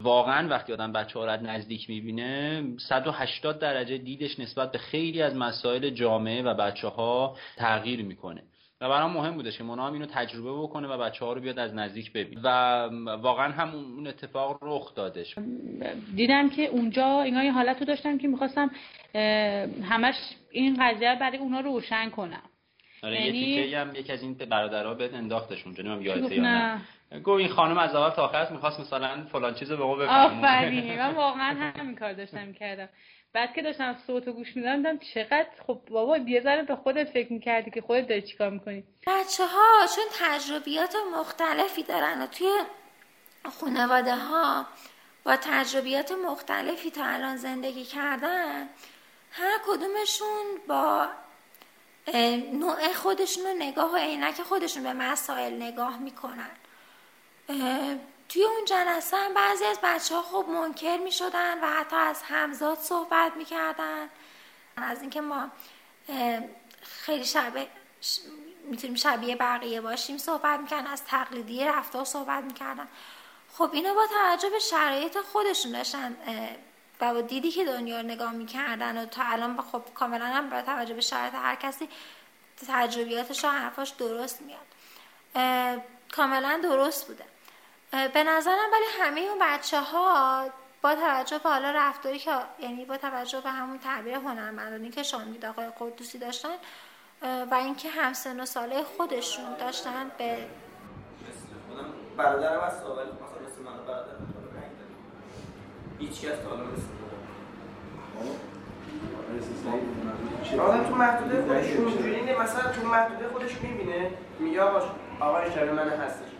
واقعا 0.00 0.48
وقتی 0.48 0.72
آدم 0.72 0.92
بچه 0.92 1.18
ها 1.18 1.36
نزدیک 1.36 1.90
می‌بینه 1.90 2.64
180 2.88 3.58
درجه 3.58 3.98
دیدش 3.98 4.40
نسبت 4.40 4.72
به 4.72 4.78
خیلی 4.78 5.22
از 5.22 5.34
مسائل 5.34 5.90
جامعه 5.90 6.42
و 6.42 6.54
بچه 6.54 6.88
ها 6.88 7.36
تغییر 7.56 8.02
می‌کنه. 8.02 8.42
و 8.84 8.88
برام 8.88 9.12
مهم 9.12 9.34
بودش 9.34 9.58
که 9.58 9.64
مونا 9.64 9.86
هم 9.86 9.92
اینو 9.92 10.06
تجربه 10.06 10.52
بکنه 10.52 10.88
و 10.88 10.98
بچه 10.98 11.24
ها 11.24 11.32
رو 11.32 11.40
بیاد 11.40 11.58
از 11.58 11.74
نزدیک 11.74 12.12
ببین 12.12 12.38
و 12.42 12.48
واقعا 13.16 13.52
هم 13.52 13.74
اون 13.74 14.06
اتفاق 14.06 14.58
رخ 14.62 14.94
دادش. 14.94 15.34
دیدم 16.16 16.50
که 16.50 16.66
اونجا 16.66 17.22
اینا 17.22 17.44
یه 17.44 17.52
حالت 17.52 17.80
رو 17.80 17.86
داشتم 17.86 18.18
که 18.18 18.28
می‌خواستم 18.28 18.70
همش 19.84 20.14
این 20.50 20.76
قضیه 20.80 21.16
برای 21.20 21.38
اونا 21.38 21.60
روشن 21.60 22.10
کنم. 22.10 22.42
آره 23.02 23.26
یعنی... 23.26 23.38
یه 23.38 23.80
هم 23.80 23.94
یکی 23.94 24.12
از 24.12 24.22
این 24.22 24.34
برادرها 24.34 24.94
بهت 24.94 25.14
انداختش 25.14 25.64
اونجا 25.64 25.82
نمیم 25.82 26.02
یادته 26.02 26.34
یا 26.34 26.42
نه. 26.42 26.80
گو 27.24 27.30
این 27.30 27.48
خانم 27.48 27.78
از 27.78 27.94
اول 27.94 28.10
تا 28.10 28.24
آخر 28.24 28.52
می‌خواست 28.52 28.80
مثلا 28.80 29.24
فلان 29.32 29.54
چیزو 29.54 29.76
به 29.76 29.84
ما 29.84 29.94
بفهمونه 29.94 30.38
آفرین 30.38 30.98
من 30.98 31.14
واقعا 31.14 31.72
همین 31.76 31.96
کار 31.96 32.12
داشتم 32.12 32.52
کردم. 32.60 32.88
بعد 33.34 33.54
که 33.54 33.62
داشتم 33.62 33.96
صوتو 34.06 34.32
گوش 34.32 34.56
می‌دادم 34.56 34.76
دیدم 34.76 34.98
چقدر 34.98 35.46
خب 35.66 35.80
بابا 35.90 36.16
یه 36.18 36.40
ذره 36.40 36.62
به 36.62 36.76
خودت 36.76 37.10
فکر 37.10 37.32
می‌کردی 37.32 37.70
که 37.70 37.80
خودت 37.80 38.08
داری 38.08 38.22
چیکار 38.22 38.50
می‌کنی؟ 38.50 38.84
بچه 39.06 39.46
ها 39.46 39.86
چون 39.94 40.04
تجربیات 40.20 40.96
مختلفی 41.12 41.82
دارن 41.82 42.22
و 42.22 42.26
توی 42.26 42.48
خانواده 43.60 44.16
ها 44.16 44.66
با 45.24 45.36
تجربیات 45.36 46.12
مختلفی 46.12 46.90
تا 46.90 47.04
الان 47.04 47.36
زندگی 47.36 47.84
کردن 47.84 48.68
هر 49.30 49.58
کدومشون 49.66 50.44
با 50.68 51.08
نوع 52.52 52.92
خودشون 52.92 53.46
و 53.46 53.54
نگاه 53.58 53.92
و 53.92 53.96
عینک 53.96 54.42
خودشون 54.42 54.82
به 54.82 54.92
مسائل 54.92 55.62
نگاه 55.62 55.98
می‌کنن. 55.98 56.50
توی 58.28 58.44
اون 58.44 58.64
جلسه 58.64 59.16
هم 59.16 59.34
بعضی 59.34 59.64
از 59.64 59.78
بچه 59.82 60.14
ها 60.14 60.22
خب 60.22 60.48
منکر 60.48 60.96
می 60.96 61.12
شدن 61.12 61.64
و 61.64 61.66
حتی 61.66 61.96
از 61.96 62.22
همزاد 62.22 62.78
صحبت 62.78 63.36
می 63.36 63.44
کردن 63.44 64.08
از 64.76 65.00
اینکه 65.00 65.20
ما 65.20 65.48
خیلی 66.82 67.24
شبه 67.24 67.66
می‌تونیم 68.64 68.96
شبیه 68.96 69.36
بقیه 69.36 69.80
باشیم 69.80 70.18
صحبت 70.18 70.60
می‌کردن 70.60 70.86
از 70.86 71.04
تقلیدی 71.04 71.64
رفتار 71.64 72.04
صحبت 72.04 72.44
می‌کردن. 72.44 72.88
خب 73.52 73.70
اینا 73.72 73.94
با 73.94 74.06
توجه 74.06 74.50
به 74.50 74.58
شرایط 74.58 75.18
خودشون 75.18 75.72
داشتن 75.72 76.16
و 77.00 77.14
با 77.14 77.20
دیدی 77.20 77.50
که 77.50 77.64
دنیا 77.64 78.00
رو 78.00 78.06
نگاه 78.06 78.32
می‌کردن 78.32 78.98
و 78.98 79.06
تا 79.06 79.22
الان 79.22 79.60
خب 79.72 79.82
کاملا 79.94 80.26
هم 80.26 80.50
با 80.50 80.62
توجه 80.62 80.94
به 80.94 81.00
شرایط 81.00 81.34
هر 81.34 81.54
کسی 81.54 81.88
تجربیاتش 82.68 83.44
و 83.44 83.48
حرفاش 83.48 83.90
درست 83.90 84.40
میاد. 84.40 84.66
کاملا 86.12 86.60
درست 86.62 87.06
بوده. 87.06 87.24
به 87.94 88.24
نظرم 88.24 88.68
ولی 88.72 88.84
همه 89.00 89.20
اون 89.20 89.38
بچه 89.40 89.80
ها 89.80 90.44
با 90.82 90.94
توجه 90.94 91.38
به 91.38 91.48
حالا 91.48 91.70
رفتاری 91.70 92.18
که 92.18 92.30
یعنی 92.58 92.84
با 92.84 92.96
توجه 92.96 93.40
به 93.40 93.50
همون 93.50 93.78
تعبیر 93.78 94.14
هنرمندانی 94.14 94.90
که 94.90 95.02
شامید 95.02 95.44
آقای 95.44 95.66
قدوسی 95.80 96.18
داشتن 96.18 96.54
و 97.50 97.54
اینکه 97.54 97.88
همسن 97.88 98.40
و 98.40 98.46
ساله 98.46 98.82
خودشون 98.82 99.56
داشتن 99.60 100.10
به 100.18 100.36
برادرم 102.16 102.60
هست 102.60 102.82
ولی 102.82 102.92
مثلا 102.92 103.46
مثل 103.46 103.62
من 103.64 103.86
برادرم 103.86 104.34
هیچ 105.98 106.20
کس 106.20 106.38
تا 106.38 106.48
حالا 106.48 106.64
آدم 110.62 110.84
تو 110.84 110.94
محدوده 110.94 111.42
خودش 111.42 111.72
اونجوری 111.72 112.36
مثلا 112.36 112.72
تو 112.72 112.86
محدوده 112.86 113.28
خودش 113.28 113.62
می‌بینه 113.62 114.10
میگه 114.38 114.62
آقا 114.62 114.90
آقا 115.20 115.50
شبیه 115.50 115.72
من 115.72 115.88
هستش. 115.88 116.33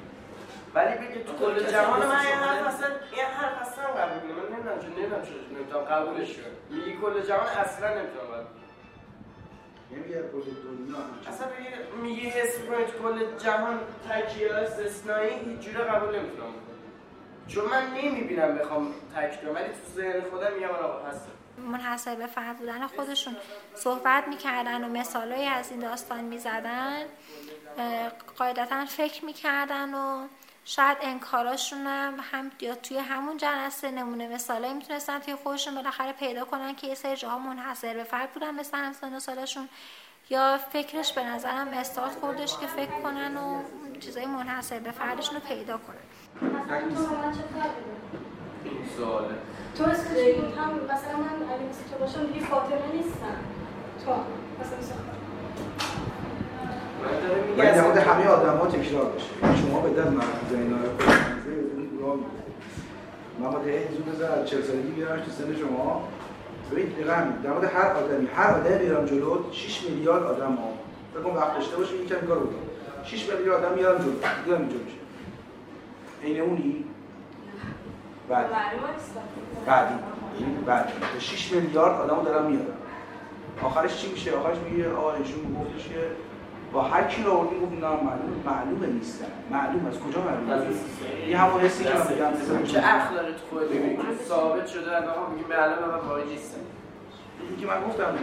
ولی 0.75 0.95
بگه 0.95 1.23
تو 1.25 1.33
کل 1.33 1.71
جهان 1.71 2.07
من 2.07 2.17
این 2.17 2.35
حرف 2.35 2.67
اصلا 2.67 2.89
این 3.13 3.25
حرف 3.25 3.69
اصلا 3.69 3.85
قبول 3.85 4.21
کنم 4.21 4.43
من 4.43 4.57
نمی‌دونم 4.57 4.79
چون 4.81 4.91
نمی‌دونم 4.91 5.23
چرا 5.23 5.35
نمی‌تونم. 5.59 5.85
قبولش 5.85 6.35
کنم 6.37 6.45
میگی 6.71 6.97
کل 6.97 7.23
جهان 7.23 7.47
اصلا 7.47 7.89
نمی‌تونم 7.89 8.27
قبول 8.27 8.47
نمیگه 9.91 10.15
کل 10.15 10.51
دنیا 10.65 10.97
اصلا 11.29 11.47
میگی 12.03 12.29
حس 12.29 12.59
کنید 12.59 12.89
کل 13.03 13.45
جهان 13.45 13.81
تکیه 14.11 14.55
استثنایی 14.55 15.31
هیچ 15.31 15.61
جوره 15.61 15.85
قبول 15.85 16.17
نمی‌تونم. 16.17 16.55
چون 17.49 17.65
من 17.65 17.87
نمی‌بینم 17.95 18.59
بخوام 18.59 18.95
تک 19.17 19.43
کنم 19.43 19.55
ولی 19.55 19.65
تو 19.65 19.95
ذهن 19.95 20.21
خودم 20.31 20.53
میگم 20.53 20.69
آقا 20.69 21.07
هست 21.07 21.29
منحصر 21.59 22.15
به 22.15 22.27
فرد 22.27 22.57
بودن 22.57 22.87
خودشون. 22.87 23.37
صحبت 23.75 24.29
می‌کردن 24.29 24.85
و 24.85 24.89
مثالایی 24.89 25.47
از 25.47 25.71
این 25.71 25.81
داستان 25.81 26.21
می‌زدن. 26.21 27.03
قاعدتا 28.39 28.85
فکر 28.85 29.25
می‌کردن 29.25 29.95
و 29.95 30.27
شاید 30.65 30.99
انکاراشون 31.03 31.87
هم, 31.87 32.15
هم 32.33 32.51
یا 32.61 32.75
توی 32.75 32.99
همون 32.99 33.37
جلسه 33.37 33.91
نمونه 33.91 34.29
مثالایی 34.29 34.75
می‌تونستن 34.75 35.19
توی 35.19 35.35
خودشون 35.35 35.75
بالاخره 35.75 36.13
پیدا 36.13 36.45
کنن 36.45 36.75
که 36.75 36.87
یه 36.87 36.95
سری 36.95 37.17
جاها 37.17 37.39
منحصر 37.39 37.95
به 37.95 38.05
فرد 38.05 38.33
بودن 38.33 38.55
مثل 38.55 38.79
همسن 38.79 39.15
و 39.15 39.21
سالشون. 39.21 39.69
یا 40.31 40.59
فکرش 40.73 41.13
به 41.13 41.25
نظرم 41.25 41.69
استاد 41.69 42.11
خوردش 42.11 42.59
که 42.59 42.67
فکر 42.67 43.01
کنن 43.03 43.37
و 43.37 43.63
چیزای 44.01 44.27
منحصر 44.27 44.79
به 44.79 44.91
فردشون 44.91 45.35
رو 45.35 45.41
پیدا 45.41 45.79
کنن. 45.79 45.97
تو 49.79 49.87
مثل 49.87 50.11
هم 50.59 50.75
مثلا 50.75 51.17
من 51.17 51.53
اگه 51.53 51.63
مثل 51.71 51.91
تو 51.91 51.99
باشم 51.99 52.27
دیگه 52.27 52.47
فاطمه 52.47 52.93
نیستم. 52.93 53.37
تو 54.05 54.13
مثلا. 54.61 54.95
ولی 57.59 57.69
در 57.69 57.83
مورد 57.83 57.97
همه 57.97 58.27
آدم 58.27 58.57
ها 58.57 58.67
تکرار 58.67 59.05
بشه 59.13 59.61
شما 59.63 59.81
به 59.81 59.91
دست 60.01 60.11
محفوظ 60.13 60.53
اینا 60.53 60.77
رو 60.77 62.19
من 63.41 63.51
با 63.51 63.59
ده 63.59 63.89
زود 63.93 64.15
بذار 64.15 64.31
از 64.39 64.49
40 64.49 64.63
سالگی 64.63 64.91
بیارمش 64.93 65.25
تو 65.25 65.31
سن 65.31 65.57
شما. 65.57 66.09
ببین 66.73 66.87
دقیقا 66.87 67.15
در 67.45 67.51
مورد 67.51 67.65
هر 67.65 67.87
آدمی 67.87 68.29
هر 68.37 68.51
آدمی 68.51 68.79
بیارم 68.79 69.07
جلو 69.07 69.39
6 69.53 69.83
میلیارد 69.83 70.23
آدم 70.23 70.55
ها. 70.55 70.69
بگم 71.21 71.37
وقت 71.37 71.55
داشته 71.55 71.77
باشه 71.77 71.95
این 71.95 72.07
کمی 72.07 72.29
کار 72.29 72.39
بکنم 72.39 73.05
6 73.05 73.29
میلیارد 73.33 73.65
آدم 73.65 73.75
میارم 73.75 73.99
جلو. 73.99 74.11
دیدم 74.13 74.57
اینجا 74.61 74.77
میشه. 74.85 74.97
عین 76.25 76.41
اونی؟ 76.41 76.85
بعد. 78.29 78.47
بعدی. 79.67 79.95
این 80.39 80.57
بعد. 80.67 80.93
6 81.19 81.53
میلیارد 81.53 82.01
آدمو 82.01 82.23
دارم 82.23 82.45
میارم 82.47 82.67
آخرش 83.63 83.97
چی 83.97 84.11
میشه؟ 84.13 84.33
آخرش 84.37 84.57
میگه 84.71 84.93
آقا 84.93 85.13
ایشون 85.13 85.57
گفتش 85.61 85.89
که 85.89 85.95
با 86.75 86.83
هر 86.83 87.05
کی 87.05 87.23
رو 87.23 87.33
آوردی 87.33 87.61
گفت 87.61 87.73
نه 87.73 87.89
معلوم 87.89 88.43
معلومه 88.47 88.87
نیستن. 88.87 89.27
معلوم 89.51 89.87
از 89.87 90.01
کجا 90.01 90.21
معلومه؟ 90.21 90.67
این 91.27 91.37
همون 91.37 91.61
حسی 91.61 91.85
که 91.85 91.91
من 91.91 92.07
میگم 92.09 92.65
چه 92.65 92.81
اخلاقی 92.85 93.33
تو 93.33 93.45
خودت؟ 93.51 93.69
ثابت 94.29 94.67
شده 94.67 94.97
آقا 94.97 95.33
میگه 95.33 95.49
معلومه 95.49 95.87
من 95.87 96.09
واقعی 96.09 96.25
نیستم. 96.25 96.59
این 97.49 97.59
که 97.61 97.67
من 97.67 97.81
گفتم 97.89 98.15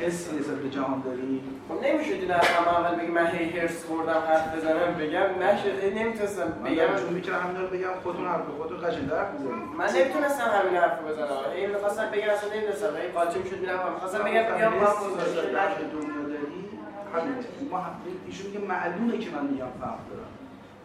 حس 0.00 0.32
نسبت 0.32 0.56
به 0.56 0.70
جهان 0.70 1.02
داری. 1.04 1.40
خب 1.68 1.86
نمی‌شد 1.86 2.12
این 2.12 2.30
اصلا 2.30 2.72
اول 2.72 2.94
بگی 3.00 3.10
من 3.10 3.26
هی 3.26 3.58
هرس 3.58 3.84
خوردم 3.84 4.22
حرف 4.28 4.56
بزنم 4.56 4.94
بگم. 5.00 5.26
نشد 5.42 5.98
نمی‌تونستم. 5.98 6.48
بگم. 6.64 6.96
چون 7.00 7.14
می‌تونم 7.14 7.38
همین 7.38 7.66
بگم 7.66 7.94
خودتون 8.02 8.26
حرف 8.26 8.46
خودتون 8.58 8.78
قشنگ 8.78 9.10
حرف 9.10 9.34
بزنید 9.34 9.52
من 9.78 9.88
نمی‌تونستم 9.96 10.44
همین 10.58 10.76
حرف 10.80 10.96
بزنم. 11.08 11.28
این 11.56 11.70
می‌خواستم 11.70 12.06
بگم 12.12 12.30
اصلا 12.36 12.48
نمی‌تونستم 12.54 12.86
این 13.02 13.12
قاطی 13.14 13.38
می‌شد 13.38 13.60
میرم 13.60 13.78
می‌خواستم 13.94 14.18
بگم 14.18 14.42
بگم 14.42 14.72
ما 14.80 14.86
دنیا 15.92 16.11
همین 17.14 17.34
ایشون 18.26 18.46
میگه 18.46 18.58
معلومه 18.58 19.18
که 19.18 19.30
من 19.30 19.46
میگم 19.46 19.66
فهم 19.80 19.98
دارم. 20.10 20.32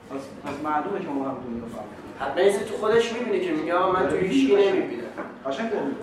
پس 0.09 0.21
پس 0.45 0.63
معلومه 0.63 0.99
که 0.99 1.07
ما 1.07 1.29
هم 1.29 1.35
دنیا 1.35 1.65
فهم 1.65 1.85
حتما 2.19 2.43
این 2.43 2.59
تو 2.59 2.77
خودش 2.77 3.13
می‌بینه 3.13 3.39
که 3.39 3.51
میگه 3.51 3.73
آقا 3.73 3.91
من 3.91 4.09
تو 4.09 4.15
هیچ 4.15 4.51
نمی‌بینم. 4.51 5.03
قشنگ 5.45 5.71
داری 5.71 5.95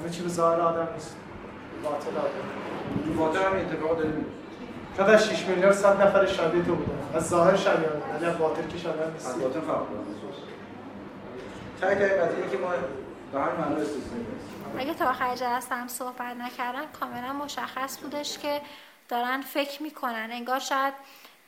همه 0.00 0.10
چی 0.10 0.22
به 0.22 0.28
ظاهر 0.28 0.60
آدم 0.60 0.88
نیست. 0.94 1.16
باطل 1.84 2.18
آدم. 2.18 2.30
تو 3.06 3.12
باطل 3.12 3.38
هم 3.38 3.56
اتفاق 3.56 3.98
داره. 3.98 4.10
شاید 4.96 5.10
از 5.10 5.26
6 5.28 5.46
میلیارد 5.46 5.74
صد 5.74 6.02
نفر 6.02 6.26
شبیه 6.26 6.62
تو 6.62 6.74
بودن. 6.74 6.98
از 7.14 7.28
ظاهر 7.28 7.56
شبیه 7.56 7.88
بودن 7.88 8.16
ولی 8.16 8.24
از 8.24 8.38
باطل 8.38 8.62
که 8.62 8.78
شبیه 8.78 9.06
نیست. 9.12 9.28
از 9.28 9.40
باطل 9.40 9.60
فرق 9.60 9.66
داره. 9.66 10.04
تای 11.80 11.94
تای 11.94 12.08
قضیه 12.08 12.48
که 12.50 12.58
ما 12.58 12.68
به 13.32 13.40
هر 13.40 13.56
معنا 13.56 13.76
استثنایی 13.76 14.26
اگه 14.78 14.94
تا 14.94 15.10
آخر 15.10 15.36
جلسه 15.36 15.74
هم 15.74 15.88
صحبت 15.88 16.36
نکردن 16.36 16.86
کاملا 17.00 17.32
مشخص 17.32 18.02
بودش 18.02 18.38
که 18.38 18.60
دارن 19.08 19.40
فکر 19.40 19.82
می‌کنن. 19.82 20.28
انگار 20.32 20.58
شاید 20.58 20.94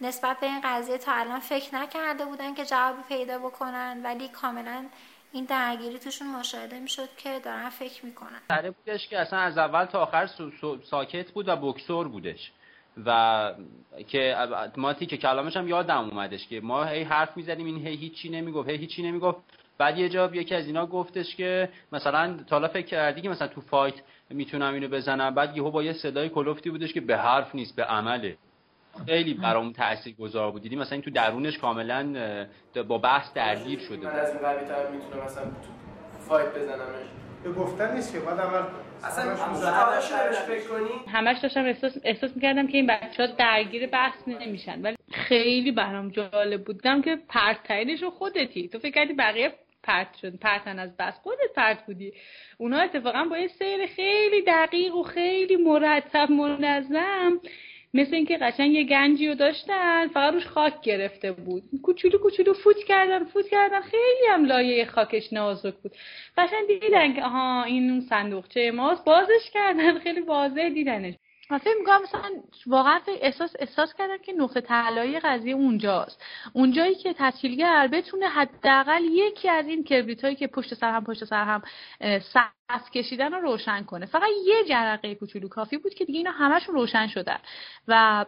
نسبت 0.01 0.41
به 0.41 0.47
این 0.47 0.61
قضیه 0.65 0.99
تا 0.99 1.13
الان 1.13 1.41
فکر 1.41 1.75
نکرده 1.75 2.25
بودن 2.25 2.55
که 2.55 2.65
جوابی 2.65 3.03
پیدا 3.09 3.39
بکنن 3.39 4.01
ولی 4.05 4.29
کاملا 4.29 4.85
این 5.33 5.45
درگیری 5.45 5.99
توشون 5.99 6.29
مشاهده 6.29 6.81
می‌شد 6.81 7.09
که 7.17 7.39
دارن 7.45 7.69
فکر 7.69 8.07
می‌کنن. 8.07 8.41
سره 8.49 8.71
بودش 8.71 9.09
که 9.09 9.19
اصلا 9.19 9.39
از 9.39 9.59
اول 9.59 9.85
تا 9.85 10.03
آخر 10.03 10.29
ساکت 10.91 11.31
بود 11.31 11.49
و 11.49 11.57
بکسور 11.57 12.09
بودش. 12.09 12.53
و 13.07 13.51
که 14.09 14.37
ماتی 14.77 15.07
که 15.07 15.17
کلامش 15.17 15.57
هم 15.57 15.69
یادم 15.69 16.11
اومدش 16.11 16.49
که 16.49 16.61
ما 16.61 16.85
هی 16.85 17.03
حرف 17.03 17.37
می‌زدیم 17.37 17.67
این 17.67 17.87
هی 17.87 17.97
هیچی 17.97 18.29
نمی‌گفت 18.29 18.69
هی 18.69 18.77
هیچی 18.77 19.03
نمی‌گفت. 19.03 19.64
بعد 19.79 19.99
یه 19.99 20.09
جا 20.09 20.31
یکی 20.33 20.55
از 20.55 20.67
اینا 20.67 20.87
گفتش 20.87 21.37
که 21.37 21.69
مثلا 21.93 22.37
تالا 22.47 22.69
فکر 22.69 22.87
کردی 22.87 23.21
که 23.21 23.29
مثلا 23.29 23.49
تو 23.49 23.61
فایت 23.61 23.95
می‌تونم 24.31 24.75
اینو 24.75 24.89
بزنم 24.89 25.35
بعد 25.35 25.57
یهو 25.57 25.71
با 25.71 25.83
یه 25.83 25.93
صدای 25.93 26.29
کلفتی 26.29 26.71
بودش 26.71 26.93
که 26.93 27.01
به 27.01 27.17
حرف 27.17 27.55
نیست 27.55 27.77
به 27.77 27.85
عمله. 27.85 28.37
خیلی 29.07 29.35
برام 29.35 29.73
تاثیر 29.73 30.15
گذار 30.15 30.51
بود. 30.51 30.63
دیدی 30.63 30.77
مثلا 30.77 30.93
این 30.93 31.03
تو 31.03 31.11
درونش 31.11 31.59
کاملا 31.59 32.07
با 32.89 32.99
بحث 32.99 33.33
درگیر 33.33 33.79
شده 33.79 34.07
من 34.07 34.11
از 34.11 34.29
این 34.29 34.39
قوی 34.39 34.65
تر 34.65 34.91
می‌تونم 34.91 35.25
مثلا 35.25 35.45
تو 35.45 36.29
فایت 36.29 36.49
بزنمش. 36.49 37.07
به 37.45 37.53
گفتن 37.53 37.95
نیست 37.95 38.13
که 38.13 38.19
بعد 38.19 38.41
اول 38.41 38.63
اصلا 39.05 39.25
همش 39.73 40.37
فکر 40.37 40.69
کنی. 40.69 41.13
همش 41.13 41.39
داشتم 41.39 41.65
احساس 41.65 41.93
احساس 42.05 42.31
می‌کردم 42.37 42.67
که 42.67 42.77
این 42.77 42.87
بچه 42.87 43.27
ها 43.27 43.33
درگیر 43.39 43.87
بحث 43.87 44.29
نمیشن. 44.29 44.83
ولی 44.83 44.97
خیلی 45.13 45.73
برام 45.73 46.09
جالب 46.09 46.65
بودم 46.65 47.03
که 47.03 47.19
پرت 47.29 47.71
رو 48.03 48.11
خودتی. 48.11 48.69
تو 48.69 48.79
فکر 48.79 48.95
کردی 48.95 49.13
بقیه 49.13 49.53
پرت 49.85 50.17
شد 50.23 50.37
پرتن 50.37 50.79
از 50.79 50.97
بس. 50.97 51.15
خودت 51.23 51.55
پرت 51.57 51.87
بودی. 51.87 52.13
اونا 52.59 52.79
اتفاقا 52.79 53.25
با 53.25 53.39
یه 53.39 53.49
سیر 53.49 53.87
خیلی 53.87 54.43
دقیق 54.47 54.95
و 54.95 55.03
خیلی 55.03 55.57
مرتب 55.57 56.31
منظم 56.31 57.41
مثل 57.95 58.15
اینکه 58.15 58.39
قشنگ 58.39 58.73
یه 58.73 58.85
گنجی 58.85 59.29
رو 59.29 59.35
داشتن 59.35 60.09
فقط 60.09 60.35
روش 60.35 60.47
خاک 60.47 60.81
گرفته 60.83 61.33
بود. 61.33 61.63
کوچولو 61.83 62.19
کوچولو 62.19 62.53
فوت 62.53 62.85
کردن 62.89 63.25
فوت 63.25 63.49
کردن. 63.49 63.81
خیلی 63.81 64.27
هم 64.31 64.45
لایه 64.45 64.85
خاکش 64.85 65.33
نازک 65.33 65.75
بود. 65.75 65.93
قشنگ 66.39 66.81
دیدن 66.81 67.15
که 67.15 67.25
آها 67.25 67.65
این 67.65 67.91
اون 67.91 68.01
صندوقچه 68.01 68.71
ماست. 68.71 69.05
بازش 69.05 69.51
کردن. 69.53 69.99
خیلی 69.99 70.21
واضح 70.21 70.69
دیدنش. 70.69 71.15
من 71.55 71.59
فکر 71.59 71.75
می‌کنم 71.79 72.03
مثلا 72.03 72.31
واقعا 72.67 73.01
احساس 73.21 73.57
احساس 73.59 73.95
کردم 73.95 74.19
که 74.19 74.33
نقطه 74.33 74.61
طلایی 74.61 75.21
قضیه 75.21 75.55
اونجاست. 75.55 76.23
اونجایی 76.53 76.95
که 76.95 77.15
تسهیلگر 77.19 77.89
بتونه 77.93 78.29
حداقل 78.29 79.05
یکی 79.05 79.49
از 79.49 79.67
این 79.67 79.85
کبریت 79.85 80.25
هایی 80.25 80.37
که 80.37 80.47
پشت 80.47 80.75
سر 80.75 80.91
هم 80.93 81.05
پشت 81.05 81.25
سر 81.25 81.45
هم 81.45 81.63
صف 82.21 82.91
کشیدن 82.91 83.33
رو 83.33 83.41
روشن 83.41 83.83
کنه. 83.83 84.07
فقط 84.07 84.29
یه 84.47 84.65
جرقه 84.69 85.15
کوچولو 85.15 85.49
کافی 85.49 85.77
بود 85.79 85.95
که 85.95 86.05
دیگه 86.05 86.19
اینا 86.19 86.31
همشون 86.31 86.75
روشن 86.75 87.07
شدن. 87.07 87.39
و 87.89 88.25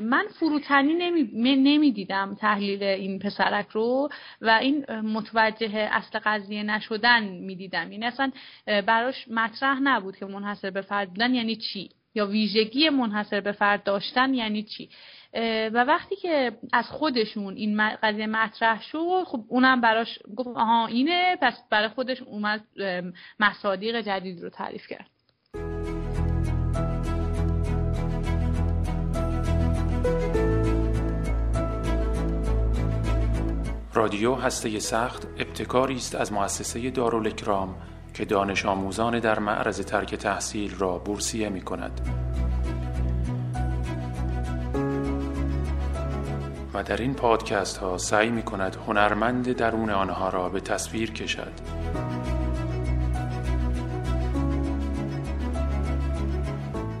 من 0.00 0.26
فروتنی 0.40 0.94
نمی‌دیدم 1.34 2.24
نمی 2.24 2.36
تحلیل 2.36 2.82
این 2.82 3.18
پسرک 3.18 3.68
رو 3.68 4.08
و 4.40 4.50
این 4.50 4.90
متوجه 4.90 5.88
اصل 5.92 6.18
قضیه 6.24 6.62
نشدن 6.62 7.24
می‌دیدم. 7.24 7.90
این 7.90 8.04
اصلا 8.04 8.32
براش 8.66 9.28
مطرح 9.28 9.80
نبود 9.80 10.16
که 10.16 10.26
منحصر 10.26 10.70
به 10.70 10.80
فرد 10.80 11.08
بودن 11.08 11.34
یعنی 11.34 11.56
چی؟ 11.56 11.90
یا 12.16 12.26
ویژگی 12.26 12.88
منحصر 12.88 13.40
به 13.40 13.52
فرد 13.52 13.84
داشتن 13.84 14.34
یعنی 14.34 14.62
چی؟ 14.62 14.88
و 15.72 15.84
وقتی 15.84 16.16
که 16.16 16.52
از 16.72 16.84
خودشون 16.90 17.54
این 17.54 17.88
قضیه 18.02 18.26
مطرح 18.26 18.82
شد 18.82 19.24
خب 19.26 19.44
اونم 19.48 19.80
براش 19.80 20.18
گفت 20.36 20.48
آها 20.56 20.86
اینه 20.86 21.36
پس 21.42 21.54
برای 21.70 21.88
خودش 21.88 22.22
اومد 22.22 22.64
مصادیق 23.40 24.00
جدید 24.00 24.42
رو 24.42 24.50
تعریف 24.50 24.86
کرد. 24.86 25.06
رادیو 33.94 34.34
هسته 34.34 34.78
سخت 34.78 35.26
ابتکاری 35.38 35.94
است 35.94 36.14
از 36.14 36.32
مؤسسه 36.32 36.90
دارالکرام 36.90 37.74
که 38.16 38.24
دانش 38.24 38.66
آموزان 38.66 39.18
در 39.18 39.38
معرض 39.38 39.80
ترک 39.80 40.14
تحصیل 40.14 40.74
را 40.78 40.98
بورسیه 40.98 41.48
می 41.48 41.60
کند. 41.60 42.00
و 46.74 46.82
در 46.82 46.96
این 46.96 47.14
پادکست 47.14 47.76
ها 47.76 47.98
سعی 47.98 48.30
می 48.30 48.42
کند 48.42 48.76
هنرمند 48.86 49.52
درون 49.52 49.90
آنها 49.90 50.28
را 50.28 50.48
به 50.48 50.60
تصویر 50.60 51.12
کشد. 51.12 51.52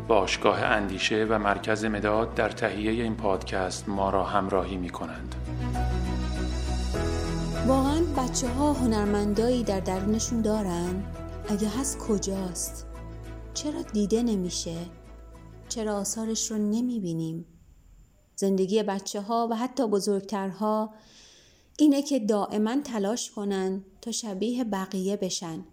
باشگاه 0.08 0.62
اندیشه 0.62 1.26
و 1.28 1.38
مرکز 1.38 1.84
مداد 1.84 2.34
در 2.34 2.48
تهیه 2.48 3.02
این 3.02 3.14
پادکست 3.14 3.88
ما 3.88 4.10
را 4.10 4.24
همراهی 4.24 4.76
می 4.76 4.90
کنند. 4.90 5.45
واقعا 7.66 8.02
بچه 8.16 8.48
ها 8.48 8.72
هنرمندایی 8.72 9.62
در 9.62 9.80
درونشون 9.80 10.42
دارن؟ 10.42 11.04
اگه 11.48 11.68
هست 11.68 11.98
کجاست؟ 11.98 12.86
چرا 13.54 13.82
دیده 13.82 14.22
نمیشه؟ 14.22 14.76
چرا 15.68 15.96
آثارش 15.96 16.50
رو 16.50 16.58
نمی‌بینیم؟ 16.58 17.46
زندگی 18.36 18.82
بچه 18.82 19.20
ها 19.20 19.48
و 19.50 19.56
حتی 19.56 19.86
بزرگترها 19.86 20.94
اینه 21.78 22.02
که 22.02 22.18
دائما 22.18 22.80
تلاش 22.80 23.30
کنن 23.30 23.84
تا 24.00 24.12
شبیه 24.12 24.64
بقیه 24.64 25.16
بشن 25.16 25.64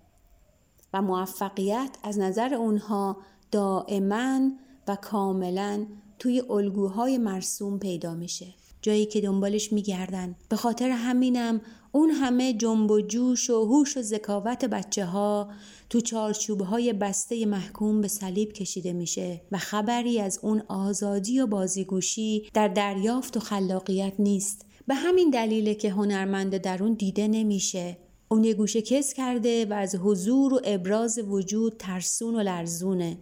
و 0.94 1.02
موفقیت 1.02 1.98
از 2.04 2.20
نظر 2.20 2.54
اونها 2.54 3.18
دائما 3.52 4.52
و 4.88 4.96
کاملا 4.96 5.86
توی 6.20 6.44
الگوهای 6.50 7.18
مرسوم 7.18 7.80
پیدا 7.80 8.14
میشه 8.14 8.48
جایی 8.84 9.06
که 9.06 9.22
دنبالش 9.22 9.74
میگردن 9.74 10.36
به 10.50 10.56
خاطر 10.56 10.90
همینم 10.90 11.62
اون 11.96 12.10
همه 12.10 12.54
جنب 12.54 12.92
و 12.92 13.02
جوش 13.02 13.50
و 13.50 13.66
هوش 13.66 13.98
و 13.98 14.02
ذکاوت 14.02 14.66
بچه 14.66 15.06
ها 15.06 15.50
تو 15.90 16.02
چارچوب 16.02 16.62
های 16.62 16.94
بسته 16.94 17.46
محکوم 17.46 18.02
به 18.02 18.08
صلیب 18.08 18.54
کشیده 18.54 18.94
میشه 18.94 19.42
و 19.52 19.58
خبری 19.58 20.20
از 20.20 20.40
اون 20.42 20.64
آزادی 20.68 21.40
و 21.40 21.48
بازیگوشی 21.48 22.50
در 22.54 22.68
دریافت 22.68 23.38
و 23.38 23.40
خلاقیت 23.40 24.14
نیست. 24.20 24.66
به 24.88 24.96
همین 24.96 25.30
دلیله 25.30 25.76
که 25.76 25.90
هنرمند 25.90 26.58
درون 26.58 26.94
دیده 26.94 27.28
نمیشه. 27.28 27.98
اون 28.28 28.44
یه 28.44 28.54
گوشه 28.54 28.82
کس 28.82 29.14
کرده 29.14 29.66
و 29.66 29.74
از 29.74 29.96
حضور 29.96 30.54
و 30.54 30.62
ابراز 30.64 31.20
وجود 31.20 31.76
ترسون 31.80 32.36
و 32.36 32.40
لرزونه. 32.40 33.18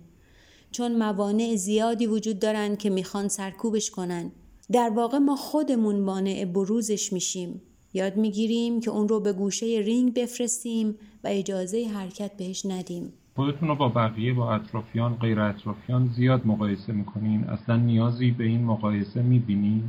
چون 0.72 0.98
موانع 0.98 1.56
زیادی 1.56 2.08
وجود 2.08 2.40
دارن 2.40 2.76
که 2.76 2.90
می‌خوان 2.90 3.28
سرکوبش 3.28 3.92
کنن. 3.92 4.32
در 4.72 4.90
واقع 4.90 5.18
ما 5.18 5.36
خودمون 5.36 6.00
مانع 6.00 6.46
بروزش 6.46 7.14
میشیم. 7.14 7.62
یاد 7.94 8.18
می‌گیریم 8.18 8.80
که 8.80 8.92
اون 8.92 9.08
رو 9.08 9.20
به 9.20 9.34
گوشه 9.34 9.66
رینگ 9.66 10.14
بفرستیم 10.14 10.96
و 11.24 11.28
اجازه 11.28 11.88
حرکت 11.96 12.32
بهش 12.38 12.66
ندیم. 12.66 13.14
خودتون 13.36 13.68
رو 13.68 13.76
با 13.76 13.90
بقیه 13.90 14.34
با 14.34 14.54
اطرافیان 14.54 15.16
غیر 15.16 15.40
اطرافیان 15.40 16.08
زیاد 16.08 16.42
مقایسه 16.46 16.94
می‌کنین. 16.94 17.44
اصلا 17.44 17.76
نیازی 17.76 18.32
به 18.32 18.44
این 18.44 18.64
مقایسه 18.64 19.22
می‌بینین؟ 19.22 19.84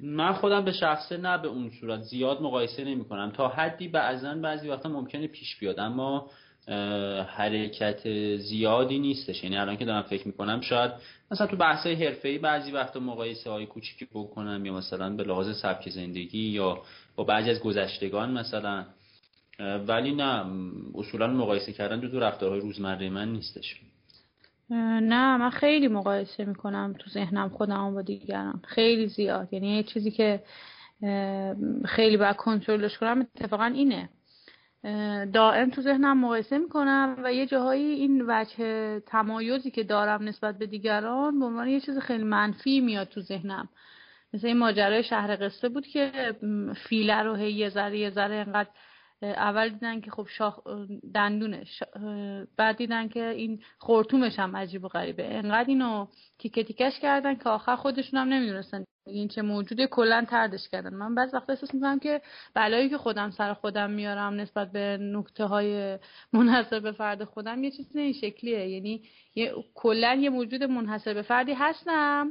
من 0.00 0.32
خودم 0.32 0.64
به 0.64 0.72
شخصه 0.72 1.16
نه 1.16 1.38
به 1.38 1.48
اون 1.48 1.70
صورت. 1.80 2.00
زیاد 2.02 2.42
مقایسه 2.42 2.84
نمی 2.84 3.04
کنم 3.04 3.32
تا 3.36 3.48
حدی 3.48 3.88
بعضا 3.88 4.34
بعضی 4.34 4.68
وقتا 4.68 4.88
ممکنه 4.88 5.26
پیش 5.26 5.56
بیاد 5.56 5.80
اما 5.80 6.30
حرکت 7.36 8.36
زیادی 8.38 8.98
نیستش. 8.98 9.44
یعنی 9.44 9.56
الان 9.56 9.76
که 9.76 9.84
دارم 9.84 10.02
فکر 10.02 10.26
می‌کنم 10.26 10.60
شاید 10.60 10.90
مثلا 11.30 11.46
تو 11.46 11.56
بحث 11.56 11.86
حرفه‌ای 11.86 12.38
بعضی 12.38 12.72
وقتا 12.72 13.00
مقایسه 13.00 13.50
های 13.50 13.66
کوچیکی 13.66 14.04
بکنم 14.14 14.66
یا 14.66 14.72
مثلا 14.72 15.16
به 15.16 15.22
لحاظ 15.22 15.56
سبک 15.62 15.88
زندگی 15.90 16.48
یا 16.48 16.78
با 17.16 17.24
بعضی 17.24 17.50
از 17.50 17.60
گذشتگان 17.60 18.32
مثلا 18.32 18.84
ولی 19.88 20.14
نه 20.14 20.44
اصولا 20.94 21.26
مقایسه 21.26 21.72
کردن 21.72 22.00
دو 22.00 22.08
تو 22.08 22.20
رفتارهای 22.20 22.60
روزمره 22.60 23.10
من 23.10 23.32
نیستش. 23.32 23.80
نه 24.70 25.36
من 25.36 25.50
خیلی 25.50 25.88
مقایسه 25.88 26.44
می‌کنم 26.44 26.94
تو 26.98 27.10
ذهنم 27.10 27.48
خودم 27.48 27.94
با 27.94 28.02
دیگران. 28.02 28.62
خیلی 28.66 29.06
زیاد. 29.08 29.52
یعنی 29.52 29.76
یه 29.76 29.82
چیزی 29.82 30.10
که 30.10 30.42
خیلی 31.84 32.16
باید 32.16 32.36
کنترلش 32.36 32.98
کنم 32.98 33.20
اتفاقا 33.20 33.64
اینه. 33.64 34.08
دائم 35.32 35.70
تو 35.70 35.82
ذهنم 35.82 36.20
مقایسه 36.20 36.58
می‌کنم 36.58 37.16
و 37.24 37.32
یه 37.32 37.46
جاهایی 37.46 37.84
این 37.84 38.24
وجه 38.28 39.00
تمایزی 39.00 39.70
که 39.70 39.82
دارم 39.82 40.22
نسبت 40.22 40.58
به 40.58 40.66
دیگران 40.66 41.38
به 41.38 41.44
عنوان 41.44 41.68
یه 41.68 41.80
چیز 41.80 41.98
خیلی 41.98 42.24
منفی 42.24 42.80
میاد 42.80 43.08
تو 43.08 43.20
ذهنم. 43.20 43.68
مثل 44.32 44.46
این 44.46 44.58
ماجرای 44.58 45.04
شهر 45.04 45.36
قصه 45.46 45.68
بود 45.68 45.86
که 45.86 46.34
فیله 46.88 47.22
رو 47.22 47.34
هی 47.34 47.52
یه 47.52 47.68
ذره 47.68 47.98
یه 47.98 48.10
ذره 48.10 48.34
انقدر 48.34 48.70
اول 49.22 49.68
دیدن 49.68 50.00
که 50.00 50.10
خب 50.10 50.26
شاخ 50.28 50.58
دندونش 51.14 51.82
بعد 52.56 52.76
دیدن 52.76 53.08
که 53.08 53.28
این 53.28 53.62
خورتومش 53.78 54.38
هم 54.38 54.56
عجیب 54.56 54.84
و 54.84 54.88
غریبه. 54.88 55.34
انقدر 55.34 55.68
اینو 55.68 56.06
تیکه 56.38 56.64
تیکش 56.64 57.00
کردن 57.00 57.34
که 57.34 57.48
آخر 57.48 57.76
خودشون 57.76 58.20
هم 58.20 58.28
نمی‌دونستن 58.28 58.84
این 59.06 59.28
چه 59.28 59.42
موجوده 59.42 59.86
کلا 59.86 60.26
تردش 60.30 60.68
کردن. 60.68 60.94
من 60.94 61.14
بعض 61.14 61.34
وقت 61.34 61.50
احساس 61.50 61.74
می‌کنم 61.74 61.98
که 61.98 62.20
بلایی 62.54 62.88
که 62.88 62.98
خودم 62.98 63.30
سر 63.30 63.54
خودم 63.54 63.90
میارم 63.90 64.34
نسبت 64.34 64.72
به 64.72 64.98
نکته 65.00 65.44
های 65.44 65.98
منحصر 66.32 66.80
به 66.80 66.92
فرد 66.92 67.24
خودم 67.24 67.64
یه 67.64 67.70
چیزی 67.70 68.00
این 68.00 68.12
شکلیه. 68.12 68.68
یعنی 68.68 69.02
کلا 69.74 70.14
یه 70.14 70.30
موجود 70.30 70.62
منحصر 70.62 71.14
به 71.14 71.22
فردی 71.22 71.52
هستم. 71.52 72.30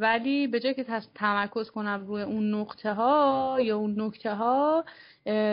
ولی 0.00 0.46
به 0.46 0.60
جای 0.60 0.74
که 0.74 0.86
تمرکز 1.14 1.70
کنم 1.70 2.04
روی 2.06 2.22
اون 2.22 2.54
نقطه 2.54 2.94
ها 2.94 3.58
یا 3.62 3.76
اون 3.76 4.00
نکته 4.00 4.34
ها 4.34 4.84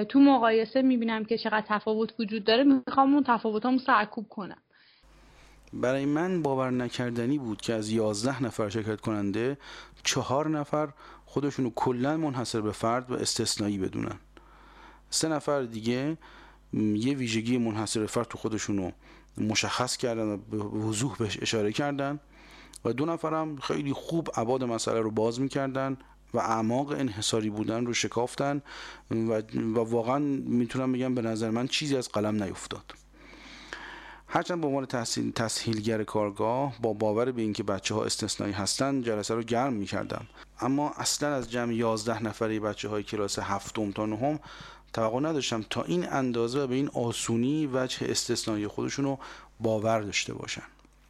تو 0.10 0.20
مقایسه 0.20 0.82
می‌بینم 0.82 1.26
که 1.26 1.38
چقدر 1.38 1.66
تفاوت 1.68 2.14
وجود 2.20 2.44
داره 2.44 2.64
می‌خوام 2.64 3.14
اون 3.14 3.24
تفاوت 3.28 3.66
هم 3.66 3.78
سرکوب 3.78 4.30
کنم. 4.30 4.58
برای 5.74 6.06
من 6.06 6.42
باور 6.42 6.70
نکردنی 6.70 7.38
بود 7.38 7.62
که 7.62 7.74
از 7.74 7.90
یازده 7.90 8.44
نفر 8.44 8.70
شرکت 8.70 9.02
کننده 9.02 9.58
چهار 10.04 10.50
نفر 10.50 10.90
خودشونو 11.26 11.70
کلا 11.76 12.18
منحصر 12.18 12.62
به 12.62 12.72
فرد 12.72 13.12
و 13.12 13.14
استثنایی 13.14 13.78
بدونن. 13.78 14.20
سه 15.10 15.28
نفر 15.28 15.62
دیگه 15.62 16.18
یه 16.74 17.16
ویژگی 17.16 17.58
منحصر 17.58 18.00
به 18.00 18.08
فرد 18.08 18.28
تو 18.28 18.38
خودشونو 18.38 18.92
مشخص 19.38 19.98
کردن 19.98 20.24
و 20.24 20.38
به 20.38 20.58
وضوح 20.58 21.16
بهش 21.18 21.38
اشاره 21.42 21.72
کردن 21.74 22.20
و 22.86 22.94
دو 22.94 23.06
نفرم 23.06 23.56
خیلی 23.56 23.94
خوب 23.94 24.30
عباد 24.36 24.64
مسئله 24.64 25.00
رو 25.00 25.12
باز 25.12 25.40
می‌کردن 25.40 25.98
و 26.34 26.40
اعماق 26.40 26.92
انحصاری 26.92 27.50
بودن 27.50 27.86
رو 27.86 27.94
شکافتن 27.94 28.62
و, 29.12 29.42
و 29.52 29.80
واقعا 29.80 30.20
می‌تونم 30.46 30.92
بگم 30.92 31.16
به 31.16 31.22
نظر 31.22 31.50
من 31.50 31.68
چیزی 31.68 31.98
از 31.98 32.10
قلم 32.10 32.44
نیفتاد. 32.44 32.94
هرچند 34.28 34.62
به 34.62 34.68
عنوان 34.68 34.86
تحصیل 34.86 35.32
تسهیلگر 35.32 36.04
کارگاه 36.04 36.76
با 36.82 36.94
باور 36.94 37.32
به 37.32 37.42
اینکه 37.42 37.64
بچه 37.64 37.96
ها 37.96 38.06
استثنایی 38.06 38.54
هستند 38.54 39.06
جلسه 39.06 39.36
رو 39.36 39.44
گرم 39.44 39.74
می‌کردم. 39.74 40.28
اما 40.60 40.92
اصلا 40.98 41.36
از 41.36 41.52
جمع 41.52 41.74
11 41.74 42.24
نفره 42.24 42.60
بچه 42.60 42.90
های 42.90 43.04
کلاس 43.04 43.40
هفتم 43.40 43.92
تا 43.92 44.06
نهم 44.06 44.40
توقع 44.94 45.20
نداشتم 45.20 45.66
تا 45.70 45.84
این 45.84 46.10
اندازه 46.10 46.60
و 46.60 46.68
به 46.68 46.76
این 46.76 46.90
آسونی 46.90 47.70
وجه 47.74 47.98
استثنایی 48.10 48.68
خودشون 48.68 49.06
رو 49.06 49.20
باور 49.60 50.02
داشته 50.02 50.34
باشن. 50.34 50.64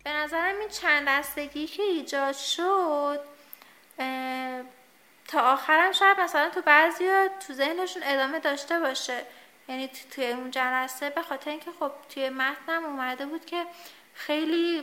به 0.04 0.10
نظرم 0.10 0.60
این 0.60 0.70
چند 0.70 1.08
دستگی 1.08 1.68
که 1.68 1.84
ایجاد 1.84 2.36
شد 2.36 3.20
تا 5.28 5.42
آخرم 5.42 5.92
شاید 5.92 6.20
مثلا 6.20 6.50
تو 6.50 6.62
بعضی 6.62 7.04
تو 7.48 7.54
ذهنشون 7.54 8.04
ادامه 8.06 8.40
داشته 8.40 8.80
باشه. 8.80 9.22
یعنی 9.70 9.90
توی 10.16 10.32
اون 10.32 10.52
جلسه 10.52 11.10
به 11.10 11.22
خاطر 11.22 11.50
اینکه 11.50 11.72
خب 11.80 11.92
توی 12.10 12.30
متنم 12.30 12.86
اومده 12.86 13.26
بود 13.26 13.46
که 13.46 13.66
خیلی 14.14 14.82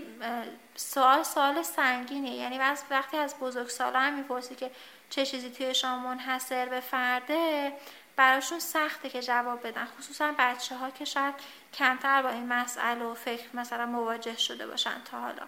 سوال 0.75 1.23
سوال 1.23 1.63
سنگینه. 1.63 2.31
یعنی 2.31 2.59
وقتی 2.91 3.17
از 3.17 3.35
بزرگ 3.41 3.69
سالا 3.69 3.99
هم 3.99 4.15
می‌پرسی 4.15 4.55
که 4.55 4.71
چه 5.11 5.27
چیزی 5.27 5.51
توی 5.51 5.75
شما 5.75 5.99
منحصر 5.99 6.67
به 6.67 6.81
فرده 6.81 7.73
براشون 8.19 8.59
سخته 8.59 9.11
که 9.11 9.23
جواب 9.23 9.67
بدن 9.67 9.89
خصوصا 9.99 10.35
بچه 10.39 10.77
ها 10.77 10.91
که 10.91 11.05
شاید 11.05 11.35
کمتر 11.75 12.23
با 12.23 12.29
این 12.29 12.47
مسئله 12.47 13.05
و 13.05 13.15
فکر 13.15 13.45
مثلا 13.55 13.87
مواجه 13.87 14.37
شده 14.37 14.67
باشن 14.67 15.03
تا 15.05 15.21
حالا. 15.21 15.43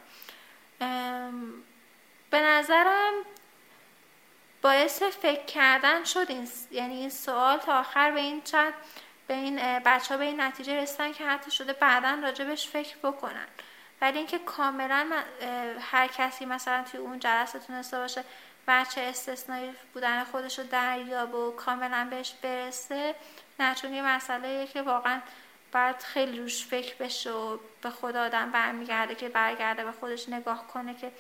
به 2.31 2.41
نظرم 2.41 3.13
باعث 4.63 5.03
فکر 5.03 5.45
کردن 5.45 6.05
شد 6.05 6.27
این 6.29 6.49
یعنی 6.71 6.95
این 6.95 7.11
سوال 7.11 7.59
تا 7.59 7.81
آخر 7.81 8.11
به 8.11 8.21
این 8.21 8.43
چند 8.43 8.75
به 9.27 9.35
این 9.35 9.79
بچه 9.79 10.15
ها 10.15 10.19
به 10.19 10.25
این 10.25 10.41
نتیجه 10.41 10.83
رسیدن 10.83 11.13
که 11.13 11.27
حتی 11.27 11.51
شده 11.51 11.73
بعدا 11.73 12.19
راجبش 12.23 12.69
فکر 12.69 12.97
بکنن. 12.99 13.47
ولی 14.01 14.19
اینکه 14.19 14.39
کاملا 14.39 15.23
هر 15.81 16.07
کسی 16.07 16.45
مثلا 16.45 16.85
توی 16.85 17.01
اون 17.01 17.19
جلسه 17.19 17.59
تونسته 17.59 17.99
باشه 17.99 18.25
بچه 18.71 19.01
استثنایی 19.01 19.73
بودن 19.95 20.25
خودش 20.25 20.59
رو 20.59 20.65
دریاب 20.65 21.35
و 21.35 21.51
کاملا 21.51 22.09
بهش 22.11 22.33
برسه 22.43 23.15
نه 23.61 23.75
چون 23.75 23.95
یه 23.95 24.03
مسئله 24.03 24.67
که 24.67 24.83
واقعا 24.83 25.21
باید 25.73 26.03
خیلی 26.03 26.39
روش 26.39 26.67
فکر 26.67 26.95
بشه 26.95 27.31
و 27.31 27.59
به 27.83 27.91
خود 27.91 28.17
آدم 28.17 28.51
برمیگرده 28.51 29.15
که 29.15 29.29
برگرده 29.29 29.85
به 29.85 29.93
خودش 29.93 30.29
نگاه 30.29 30.67
کنه 30.67 30.95
که 30.95 31.13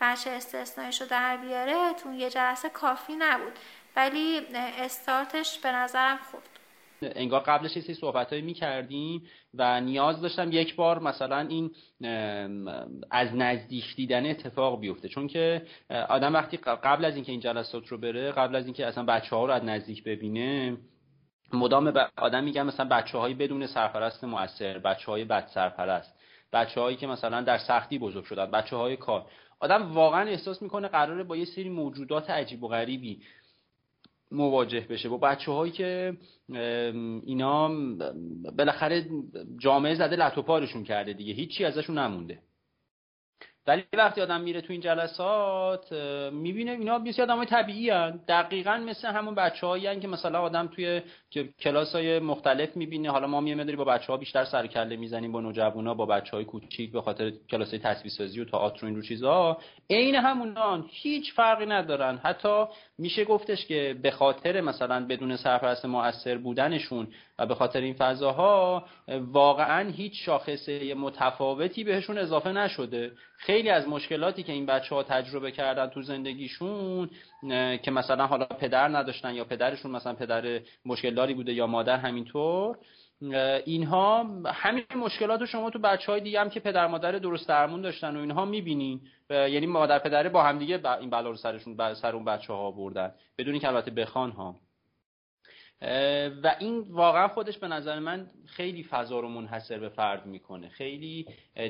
بچه 0.00 0.30
استثناییش 0.30 1.00
رو 1.00 1.06
در 1.06 1.36
بیاره 1.36 1.92
تو 1.92 2.12
یه 2.12 2.30
جلسه 2.30 2.68
کافی 2.68 3.16
نبود. 3.16 3.58
ولی 3.96 4.46
استارتش 4.78 5.58
به 5.58 5.72
نظرم 5.72 6.18
خورد 6.30 6.55
انگار 7.02 7.40
قبلش 7.40 7.76
یه 7.76 7.82
سری 7.82 7.94
صحبتهایی 7.94 8.44
می‌کردیم 8.44 9.22
و 9.54 9.80
نیاز 9.80 10.20
داشتم 10.20 10.52
یک 10.52 10.76
بار 10.76 10.98
مثلا 10.98 11.38
این 11.38 11.70
از 13.10 13.34
نزدیک 13.34 13.96
دیدن 13.96 14.26
اتفاق 14.26 14.80
بیفته. 14.80 15.08
چون 15.08 15.26
که 15.26 15.62
آدم 16.08 16.34
وقتی 16.34 16.56
قبل 16.56 17.04
از 17.04 17.14
اینکه 17.14 17.32
این 17.32 17.40
جلسات 17.40 17.88
رو 17.88 17.98
بره 17.98 18.32
قبل 18.32 18.56
از 18.56 18.64
اینکه 18.64 18.86
اصلا 18.86 19.04
بچه 19.04 19.36
ها 19.36 19.46
رو 19.46 19.52
از 19.52 19.64
نزدیک 19.64 20.04
ببینه 20.04 20.76
مدام 21.52 21.90
به 21.90 22.08
آدم 22.16 22.44
میگن 22.44 22.62
مثلا 22.62 22.88
بچه 22.88 23.18
هایی 23.18 23.34
بدون 23.34 23.66
سرپرست 23.66 24.24
مؤثر 24.24 24.78
بچه 24.78 25.06
های 25.06 25.24
بد 25.24 25.46
سرپرست 25.46 26.16
بچه 26.52 26.80
هایی 26.80 26.96
که 26.96 27.06
مثلا 27.06 27.40
در 27.40 27.58
سختی 27.58 27.98
بزرگ 27.98 28.24
شدن 28.24 28.50
بچه 28.50 28.76
های 28.76 28.96
کار. 28.96 29.26
آدم 29.60 29.92
واقعا 29.92 30.28
احساس 30.28 30.62
می‌کنه 30.62 30.88
قراره 30.88 31.24
با 31.24 31.36
یه 31.36 31.44
سری 31.44 31.68
موجودات 31.68 32.30
عجیب 32.30 32.62
و 32.62 32.68
غریبی 32.68 33.22
مواجه 34.36 34.80
بشه. 34.80 35.08
با 35.08 35.16
بچه 35.16 35.52
هایی 35.52 35.72
که 35.72 36.16
اینا 37.26 37.68
بالاخره 38.58 39.06
جامعه 39.58 39.94
زده 39.94 40.16
لطوپارشون 40.16 40.84
کرده 40.84 41.12
دیگه. 41.12 41.32
هیچی 41.32 41.64
ازشون 41.64 41.98
نمونده. 41.98 42.38
ولی 43.68 43.84
وقتی 43.92 44.20
آدم 44.20 44.40
میره 44.40 44.60
تو 44.60 44.72
این 44.72 44.80
جلسات 44.80 45.92
می‌بینه 46.32 46.70
اینا 46.70 46.98
بسیار 46.98 47.30
آدم 47.30 47.36
های 47.36 47.46
طبیعی 47.46 47.90
هن. 47.90 48.20
دقیقا 48.28 48.76
مثل 48.76 49.08
همون 49.08 49.34
بچه 49.34 49.66
هایی 49.66 50.00
که 50.00 50.08
مثلا 50.08 50.40
آدم 50.40 50.66
توی 50.66 51.02
کلاس 51.60 51.94
های 51.94 52.18
مختلف 52.18 52.76
می‌بینه. 52.76 53.10
حالا 53.10 53.26
ما 53.26 53.40
میمداری 53.40 53.76
با 53.76 53.84
بچه 53.84 54.06
ها 54.06 54.16
بیشتر 54.16 54.44
سرکله 54.44 54.96
می‌زنیم 54.96 55.32
با 55.32 55.40
نوجوانا 55.40 55.94
با 55.94 56.06
بچه 56.06 56.30
های 56.30 56.44
کوچیک 56.44 56.92
به 56.92 57.02
خاطر 57.02 57.32
کلاس 57.50 57.74
های 57.74 58.10
سازی 58.10 58.40
و 58.40 58.44
تئاتر 58.44 58.84
و 58.84 58.88
این 58.88 58.96
رو 58.96 59.02
چیزا. 59.02 59.58
عین 59.90 60.14
همونان 60.14 60.84
هیچ 60.90 61.32
فرقی 61.32 61.66
ندارن. 61.66 62.16
حتی 62.16 62.64
میشه 62.98 63.24
گفتش 63.24 63.66
که 63.66 63.96
به 64.02 64.10
خاطر 64.10 64.60
مثلا 64.60 65.06
بدون 65.06 65.36
سرپرست 65.36 65.84
مؤثر 65.84 66.38
بودنشون 66.38 67.08
و 67.38 67.46
به 67.46 67.54
خاطر 67.54 67.80
این 67.80 67.94
فضاها 67.94 68.84
واقعا 69.08 69.90
هیچ 69.90 70.12
شاخصه 70.24 70.94
متفاوتی 70.94 71.84
بهشون 71.84 72.18
اضافه 72.18 72.52
نشده. 72.52 73.12
خیلی 73.36 73.70
از 73.70 73.88
مشکلاتی 73.88 74.42
که 74.42 74.52
این 74.52 74.66
بچه 74.66 74.94
ها 74.94 75.02
تجربه 75.02 75.50
کردن 75.50 75.86
تو 75.86 76.02
زندگیشون 76.02 77.10
که 77.82 77.90
مثلا 77.90 78.26
حالا 78.26 78.44
پدر 78.44 78.88
نداشتن 78.88 79.34
یا 79.34 79.44
پدرشون 79.44 79.90
مثلا 79.90 80.14
پدر 80.14 80.60
مشکلداری 80.86 81.34
بوده 81.34 81.52
یا 81.52 81.66
مادر 81.66 81.96
همینطور 81.96 82.76
اینها 83.64 84.26
همین 84.46 84.84
مشکلات 84.96 85.40
رو 85.40 85.46
شما 85.46 85.70
تو 85.70 85.78
بچه 85.78 86.12
های 86.12 86.20
دیگه 86.20 86.40
هم 86.40 86.50
که 86.50 86.60
پدر 86.60 86.86
مادر 86.86 87.12
درست 87.12 87.48
درمون 87.48 87.82
داشتن 87.82 88.16
و 88.16 88.20
اینها 88.20 88.44
می‌بینین. 88.44 89.00
یعنی 89.30 89.66
مادر 89.66 89.98
پدره 89.98 90.28
با 90.28 90.42
هم 90.42 90.58
دیگه 90.58 90.98
این 91.00 91.10
بلا 91.10 91.30
رو 91.30 91.36
سرشون 91.36 91.94
سر 91.94 92.14
اون 92.14 92.24
بچه 92.24 92.52
ها 92.52 92.70
بردن 92.70 93.12
بدون 93.38 93.58
که 93.58 93.68
البته 93.68 93.90
بخوان 93.90 94.30
ها 94.30 94.56
و 96.42 96.56
این 96.60 96.84
واقعا 96.90 97.28
خودش 97.28 97.58
به 97.58 97.68
نظر 97.68 97.98
من 97.98 98.26
خیلی 98.46 98.82
فضا 98.84 99.20
رو 99.20 99.28
منحصر 99.28 99.78
به 99.78 99.88
فرد 99.88 100.26
می‌کنه. 100.26 100.68
خیلی 100.68 101.26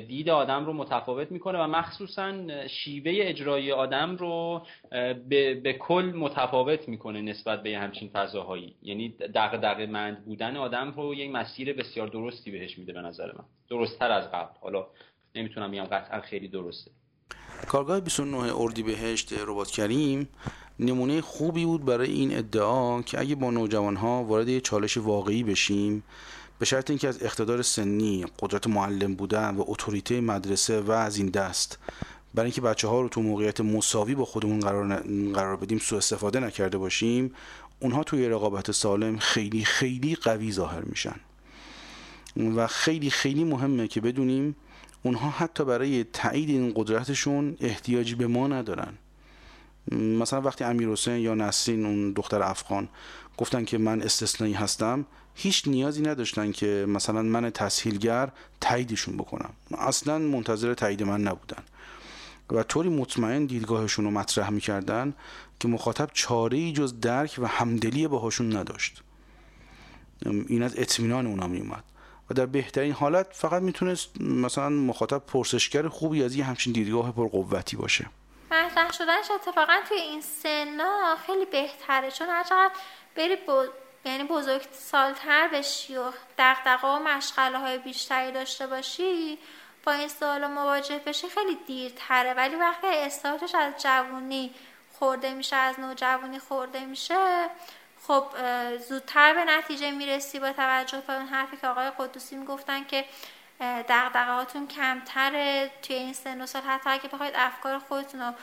دید 0.07 0.29
آدم 0.29 0.65
رو 0.65 0.73
متفاوت 0.73 1.31
می‌کنه 1.31 1.59
و 1.59 1.67
مخصوصا 1.67 2.33
شیوه 2.67 3.11
اجرای 3.15 3.71
آدم 3.71 4.15
رو 4.15 4.65
به, 5.29 5.55
به 5.63 5.73
کل 5.73 6.13
متفاوت 6.15 6.89
می‌کنه 6.89 7.21
نسبت 7.21 7.63
به 7.63 7.77
همچین 7.77 8.09
فضاهایی. 8.09 8.75
یعنی 8.81 9.09
دغدغه 9.35 9.85
مند 9.85 10.25
بودن 10.25 10.57
آدم 10.57 10.91
رو 10.91 11.13
یک 11.15 11.31
مسیر 11.31 11.73
بسیار 11.73 12.07
درستی 12.07 12.51
بهش 12.51 12.77
میده 12.77 12.93
به 12.93 13.01
نظر 13.01 13.25
من. 13.25 13.45
درستتر 13.69 14.11
از 14.11 14.31
قبل. 14.31 14.57
حالا 14.61 14.87
نمی‌تونم 15.35 15.71
بگم 15.71 15.83
قطعا 15.83 16.21
خیلی 16.21 16.47
درسته. 16.47 16.91
کارگاه 17.67 17.99
29 17.99 18.55
اردیبهشت 18.55 19.33
ربات 19.33 19.71
کریم 19.71 20.27
نمونه 20.79 21.21
خوبی 21.21 21.65
بود 21.65 21.85
برای 21.85 22.11
این 22.11 22.37
ادعا 22.37 23.01
که 23.01 23.19
اگه 23.19 23.35
با 23.35 23.51
نوجوان 23.51 23.95
ها 23.95 24.23
وارد 24.23 24.47
یه 24.47 24.61
چالش 24.61 24.97
واقعی 24.97 25.43
بشیم 25.43 26.03
به 26.59 26.65
شرط 26.65 26.89
اینکه 26.89 27.07
از 27.07 27.23
اقتدار 27.23 27.61
سنی 27.61 28.25
قدرت 28.39 28.67
معلم 28.67 29.15
بودن 29.15 29.55
و 29.55 29.63
اتوریته 29.67 30.21
مدرسه 30.21 30.81
و 30.81 30.91
از 30.91 31.17
این 31.17 31.27
دست 31.29 31.77
برای 32.33 32.45
اینکه 32.45 32.61
بچه 32.61 32.87
ها 32.87 33.01
رو 33.01 33.09
تو 33.09 33.21
موقعیت 33.21 33.61
مساوی 33.61 34.15
با 34.15 34.25
خودمون 34.25 34.59
قرار, 34.59 34.95
قرار 35.33 35.55
بدیم 35.55 35.77
سوء 35.77 35.97
استفاده 35.97 36.39
نکرده 36.39 36.77
باشیم 36.77 37.33
اونها 37.79 38.03
توی 38.03 38.29
رقابت 38.29 38.71
سالم 38.71 39.17
خیلی 39.17 39.65
خیلی 39.65 40.15
قوی 40.15 40.51
ظاهر 40.51 40.81
میشن. 40.81 41.15
و 42.55 42.67
خیلی 42.67 43.09
خیلی 43.09 43.43
مهمه 43.43 43.87
که 43.87 44.01
بدونیم 44.01 44.55
اونها 45.07 45.29
حتی 45.29 45.65
برای 45.65 46.03
تایید 46.03 46.49
این 46.49 46.73
قدرتشون 46.75 47.57
احتیاجی 47.59 48.15
به 48.15 48.27
ما 48.27 48.47
ندارن. 48.47 48.93
مثلا 49.91 50.41
وقتی 50.41 50.63
امیر 50.63 50.89
حسین 50.89 51.17
یا 51.17 51.35
نسرین 51.35 51.85
اون 51.85 52.13
دختر 52.13 52.41
افغان 52.41 52.89
گفتن 53.37 53.65
که 53.65 53.77
من 53.77 54.01
استثنایی 54.01 54.53
هستم 54.53 55.05
هیچ 55.35 55.67
نیازی 55.67 56.01
نداشتن 56.01 56.51
که 56.51 56.85
مثلا 56.89 57.21
من 57.21 57.49
تسهیلگر 57.49 58.31
تاییدشون 58.61 59.17
بکنم. 59.17 59.49
اصلا 59.77 60.17
منتظر 60.17 60.73
تایید 60.73 61.03
من 61.03 61.21
نبودن. 61.21 61.63
و 62.51 62.63
طوری 62.63 62.89
مطمئن 62.89 63.45
دیدگاهشون 63.45 64.05
رو 64.05 64.11
مطرح 64.11 64.49
می‌کردن 64.49 65.13
که 65.59 65.67
مخاطب 65.67 66.09
چاره 66.13 66.57
ای 66.57 66.71
جز 66.73 66.99
درک 66.99 67.35
و 67.37 67.47
همدلی 67.47 68.07
باهاشون 68.07 68.57
نداشت. 68.57 69.03
این 70.25 70.63
از 70.63 70.73
اطمینان 70.77 71.27
اونا 71.27 71.47
میومد 71.47 71.83
و 72.29 72.33
در 72.33 72.45
بهترین 72.45 72.91
حالت 72.91 73.27
فقط 73.31 73.61
می‌تونست 73.61 74.21
مثلا 74.21 74.69
مخاطب 74.69 75.17
پرسشگر 75.17 75.87
خوبی 75.87 76.23
از 76.23 76.35
یه 76.35 76.43
همچین 76.43 76.73
دیدگاه 76.73 77.11
پرقوتی 77.11 77.77
باشه. 77.77 78.05
مطرح 78.51 78.91
شدنش 78.91 79.31
اتفاقا 79.31 79.73
توی 79.89 79.97
این 79.97 80.21
سنا 80.21 81.15
خیلی 81.25 81.45
بهتره 81.45 82.11
چون 82.11 82.27
هر 82.29 82.71
بری 83.15 83.37
یعنی 84.05 84.23
بزرگ 84.23 84.61
سالتر 84.71 85.47
بشی 85.47 85.97
و 85.97 86.11
دقدقه 86.37 86.87
و 86.87 86.99
مشغله 86.99 87.59
های 87.59 87.77
بیشتری 87.77 88.31
داشته 88.31 88.67
باشی 88.67 89.37
با 89.83 89.91
این 89.91 90.07
سوال 90.07 90.47
مواجه 90.47 91.01
بشی 91.05 91.27
خیلی 91.29 91.57
دیرتره. 91.67 92.33
ولی 92.33 92.55
وقتی 92.55 92.87
استارتش 92.87 93.55
از 93.55 93.73
جوونی 93.83 94.51
خورده 94.99 95.33
میشه 95.33 95.55
از 95.55 95.79
نوجوانی 95.79 96.39
خورده 96.39 96.85
میشه 96.85 97.49
خب 98.07 98.23
زودتر 98.89 99.33
به 99.33 99.45
نتیجه 99.45 99.91
می‌رسی 99.91 100.39
با 100.39 100.51
توجه 100.51 101.01
به 101.07 101.13
اون 101.13 101.25
حرفی 101.25 101.57
که 101.57 101.67
آقای 101.67 101.91
قدوسی 101.99 102.35
می‌گفتن 102.35 102.83
که 102.83 103.05
دقدقهاتون 103.59 104.67
کمتره 104.67 105.71
توی 105.81 105.95
این 105.95 106.13
سن 106.13 106.41
و 106.41 106.45
سال. 106.45 106.61
حتی 106.61 106.89
اگه 106.89 107.09
بخواید 107.09 107.33
افکار 107.37 107.79
خودتون 107.79 108.21
رو 108.21 108.33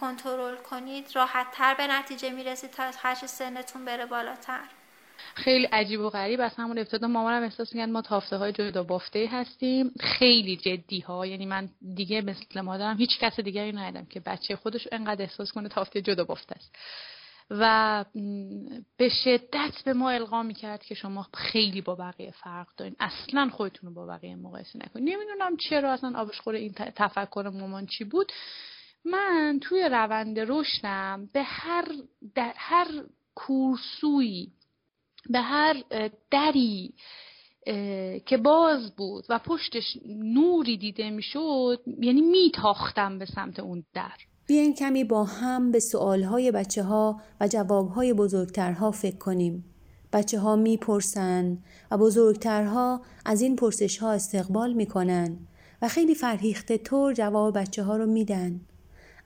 کنترل 0.00 0.56
کنید 0.56 1.10
راحت 1.14 1.46
تر 1.52 1.74
به 1.74 1.86
نتیجه 1.86 2.30
می‌رسید 2.30 2.70
تا 2.70 2.90
هرچی 2.98 3.26
سنتون 3.26 3.84
بره 3.84 4.06
بالاتر. 4.06 4.60
خیلی 5.34 5.64
عجیب 5.64 6.00
و 6.00 6.10
غریب. 6.10 6.40
از 6.40 6.54
همون 6.56 6.78
ابتدا 6.78 7.06
مامانم 7.06 7.42
احساس 7.42 7.74
میگن 7.74 7.90
ما 7.90 8.02
تافته 8.02 8.36
های 8.36 8.52
جدا 8.52 8.82
بافته 8.82 9.28
هستیم. 9.32 9.94
خیلی 10.18 10.56
جدی 10.56 11.00
ها 11.00 11.26
یعنی 11.26 11.46
من 11.46 11.68
دیگه 11.94 12.20
مثل 12.20 12.60
مادرم 12.60 12.96
هیچ 12.96 13.18
کس 13.20 13.40
دیگری 13.40 13.72
ندیدم 13.72 14.06
که 14.06 14.20
بچه 14.20 14.56
خودش 14.56 14.88
انقدر 14.92 15.22
احساس 15.22 15.52
کنه 15.52 15.68
تافته 15.68 16.02
جدا 16.02 16.24
بافته 16.24 16.54
است. 16.56 16.76
و 17.60 18.04
به 18.96 19.08
شدت 19.08 19.82
به 19.84 19.92
ما 19.92 20.10
القا 20.10 20.42
می‌کرد 20.42 20.84
که 20.84 20.94
شما 20.94 21.26
خیلی 21.34 21.80
با 21.80 21.94
بقیه 21.94 22.30
فرق 22.30 22.68
دارین. 22.76 22.96
اصلا 23.00 23.48
خودتون 23.48 23.88
رو 23.88 23.94
با 23.94 24.06
بقیه 24.06 24.36
مقایسه 24.36 24.78
نکنید 24.78 25.14
نمی‌دونم 25.14 25.56
چرا 25.56 25.92
اصلا 25.92 26.20
آبشخور 26.20 26.54
این 26.54 26.72
تفکر 26.72 27.50
مامان 27.54 27.86
چی 27.86 28.04
بود. 28.04 28.32
من 29.04 29.58
توی 29.62 29.88
روند 29.88 30.38
رشدم 30.38 31.28
به 31.32 31.42
هر 31.42 31.88
در 32.34 32.52
هر 32.56 32.86
کورسوی 33.34 34.48
به 35.30 35.40
هر 35.40 35.82
دری 36.30 36.94
که 38.26 38.36
باز 38.42 38.96
بود 38.96 39.24
و 39.28 39.38
پشتش 39.38 39.98
نوری 40.06 40.76
دیده 40.76 41.10
می‌شد 41.10 41.80
یعنی 42.00 42.20
میتاختم 42.20 43.18
به 43.18 43.24
سمت 43.24 43.60
اون 43.60 43.84
در. 43.94 44.16
بیاین 44.46 44.74
کمی 44.74 45.04
با 45.04 45.24
هم 45.24 45.72
به 45.72 45.80
سوالهای 45.80 46.50
بچه 46.50 46.82
ها 46.82 47.20
و 47.40 47.48
جوابهای 47.48 48.12
بزرگترها 48.12 48.90
فکر 48.90 49.16
کنیم. 49.16 49.64
بچه 50.12 50.38
ها 50.38 50.56
می‌پرسن 50.56 51.58
و 51.90 51.98
بزرگترها 51.98 53.02
از 53.24 53.40
این 53.40 53.56
پرسش 53.56 53.98
ها 53.98 54.12
استقبال 54.12 54.72
می‌کنن 54.72 55.38
و 55.82 55.88
خیلی 55.88 56.14
فرهیخته 56.14 56.78
طور 56.78 57.12
جواب 57.12 57.58
بچه 57.58 57.82
ها 57.82 57.96
رو 57.96 58.06
میدن. 58.06 58.60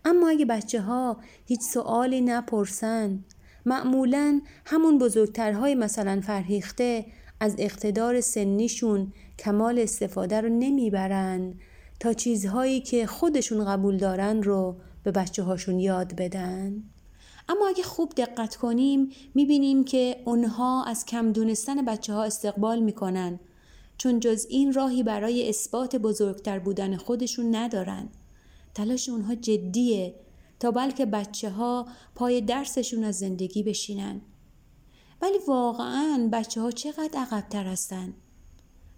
اما 0.05 0.29
اگه 0.29 0.45
بچه 0.45 0.81
ها 0.81 1.17
هیچ 1.47 1.61
سوالی 1.61 2.21
نپرسن 2.21 3.25
معمولا 3.67 4.41
همون 4.67 4.99
بزرگترهای 4.99 5.75
مثلا 5.75 6.21
فرهیخته 6.21 7.07
از 7.41 7.55
اقتدار 7.59 8.21
سنیشون 8.21 9.13
کمال 9.39 9.79
استفاده 9.79 10.41
رو 10.41 10.49
نمی‌برن 10.49 11.55
تا 12.01 12.13
چیزهایی 12.13 12.81
که 12.81 13.07
خودشون 13.07 13.65
قبول 13.65 13.97
دارن 13.97 14.43
رو 14.43 14.77
به 15.07 15.13
بچه 15.13 15.43
هاشون 15.43 15.79
یاد 15.79 16.17
بدن. 16.17 16.83
اما 17.49 17.69
اگه 17.69 17.83
خوب 17.83 18.13
دقت 18.17 18.57
کنیم 18.57 19.09
می‌بینیم 19.35 19.85
که 19.85 20.23
اونها 20.25 20.85
از 20.85 21.07
کم 21.07 21.33
دونستن 21.33 21.85
بچه 21.85 22.13
ها 22.13 22.25
استقبال 22.25 22.81
می‌کنن 22.81 23.41
چون 23.99 24.21
جز 24.21 24.47
این 24.51 24.73
راهی 24.73 25.03
برای 25.03 25.49
اثبات 25.49 25.97
بزرگتر 25.97 26.59
بودن 26.59 26.97
خودشون 26.97 27.55
ندارن. 27.55 28.09
تلاش 28.75 29.09
اونها 29.09 29.35
جدیه 29.35 30.15
تا 30.61 30.71
بلکه 30.71 31.07
بچه 31.07 31.51
ها 31.51 31.87
پای 32.15 32.41
درسشون 32.41 33.05
از 33.05 33.19
زندگی 33.19 33.63
بشینن. 33.63 34.21
ولی 35.23 35.39
واقعا 35.49 36.29
بچه 36.33 36.61
ها 36.61 36.71
چقدر 36.71 37.19
عقبتر 37.19 37.65
هستن؟ 37.67 38.15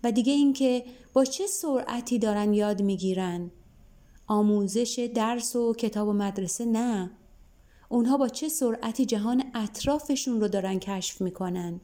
و 0.05 0.13
دیگه 0.13 0.33
اینکه 0.33 0.85
با 1.13 1.25
چه 1.25 1.47
سرعتی 1.47 2.19
دارن 2.19 2.55
یاد 2.55 2.83
می‌گیرن؟ 2.83 3.51
آموزش 4.29 5.11
درس 5.15 5.57
و 5.57 5.75
کتاب 5.75 6.09
و 6.09 6.13
مدرسه 6.13 6.65
نه. 6.65 7.11
اونها 7.89 8.17
با 8.17 8.29
چه 8.29 8.49
سرعتی 8.49 9.07
جهان 9.07 9.45
اطرافشون 9.55 10.41
رو 10.41 10.49
دارن 10.49 10.79
کشف 10.79 11.21
می‌کنن 11.21 11.81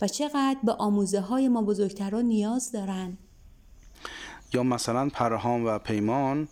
و 0.00 0.08
چقدر 0.08 0.58
به 0.64 0.72
آموزه 0.72 1.20
های 1.20 1.48
ما 1.48 1.62
بزرگتران 1.62 2.24
نیاز 2.24 2.72
دارن. 2.72 3.18
یا 4.54 4.62
مثلا 4.62 5.08
پرهام 5.08 5.66
و 5.66 5.78
پیمان 5.78 6.48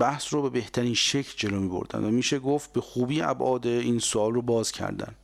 بحث 0.00 0.34
رو 0.34 0.42
به 0.42 0.50
بهترین 0.50 0.94
شکل 0.94 1.32
جلو 1.36 1.60
می 1.60 1.68
بردن 1.68 2.04
و 2.04 2.10
میشه 2.10 2.38
گفت 2.38 2.72
به 2.72 2.80
خوبی 2.80 3.22
ابعاد 3.22 3.66
این 3.66 3.98
سوال 3.98 4.34
رو 4.34 4.42
باز 4.42 4.72
کردن. 4.72 5.14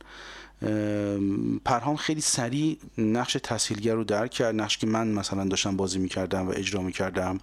پرهام 1.65 1.95
خیلی 1.95 2.21
سریع 2.21 2.77
نقش 2.97 3.37
تسهیلگر 3.43 3.93
رو 3.93 4.03
درک 4.03 4.31
کرد 4.31 4.55
نقش 4.55 4.77
که 4.77 4.87
من 4.87 5.07
مثلا 5.07 5.45
داشتم 5.45 5.77
بازی 5.77 5.99
می‌کردم 5.99 6.47
و 6.47 6.51
اجرا 6.55 6.81
می‌کردم. 6.81 7.39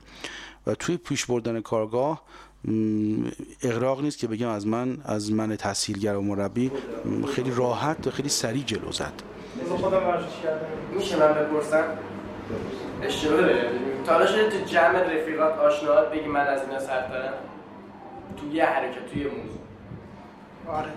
و 0.66 0.74
توی 0.74 0.96
پیش 0.96 1.26
بردن 1.26 1.61
کارگاه 1.61 2.22
اغراق 3.62 4.02
نیست 4.02 4.18
که 4.18 4.26
بگم 4.26 4.48
از 4.48 4.66
من 4.66 4.98
از 5.05 5.33
من 5.33 5.57
تحصیلگر 5.57 6.16
و 6.16 6.22
مربی 6.22 6.70
خیلی 7.35 7.52
راحت 7.57 8.07
و 8.07 8.11
خیلی 8.11 8.29
سریع 8.29 8.64
جلو 8.64 8.92
زد. 8.92 9.12
میشه 10.92 11.16
من 11.16 11.33
بپرسم؟ 11.35 11.85
اشتباه 13.02 13.40
تا 14.07 14.26
شده 14.26 14.50
تو 14.50 14.64
جمع 14.64 15.14
رفیقات 15.14 15.59
آشناهات 15.59 16.11
بگی 16.12 16.29
من 16.29 16.46
از 16.46 16.61
اینا 16.62 16.81
سر 16.81 17.09
دارم؟ 17.09 17.33
تو 18.37 18.57
یه 18.57 18.64
حرکت 18.64 19.12
توی 19.12 19.24
موضوع. 19.24 19.59
آره. 20.68 20.88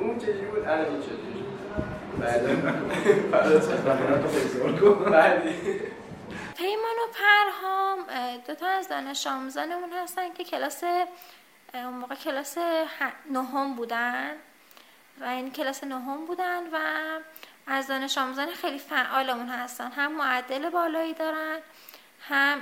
اون 0.00 0.18
چجوری 0.18 0.46
بود؟ 0.46 0.64
الان 0.64 0.86
این 0.86 1.00
چجوری 1.00 1.44
بعد. 5.10 5.42
پیمان 6.60 6.96
و 7.04 7.12
پرهام 7.12 8.06
دو 8.46 8.54
تا 8.54 8.66
از 8.66 8.88
دانش 8.88 9.26
آموزانمون 9.26 9.92
هستن 9.92 10.34
که 10.34 10.44
کلاس 10.44 10.84
اون 11.74 11.94
موقع 11.94 12.14
کلاس 12.14 12.58
نهم 13.30 13.74
بودن. 13.74 14.36
و 15.20 15.24
این 15.24 15.52
کلاس 15.52 15.84
نهم 15.84 16.26
بودن 16.26 16.62
و 16.72 16.78
از 17.66 17.86
دانش 17.86 18.18
آموزان 18.18 18.50
خیلی 18.50 18.78
فعالمون 18.78 19.48
هستن. 19.48 19.90
هم 19.90 20.12
معدل 20.12 20.70
بالایی 20.70 21.14
دارن 21.14 21.58
هم 22.28 22.60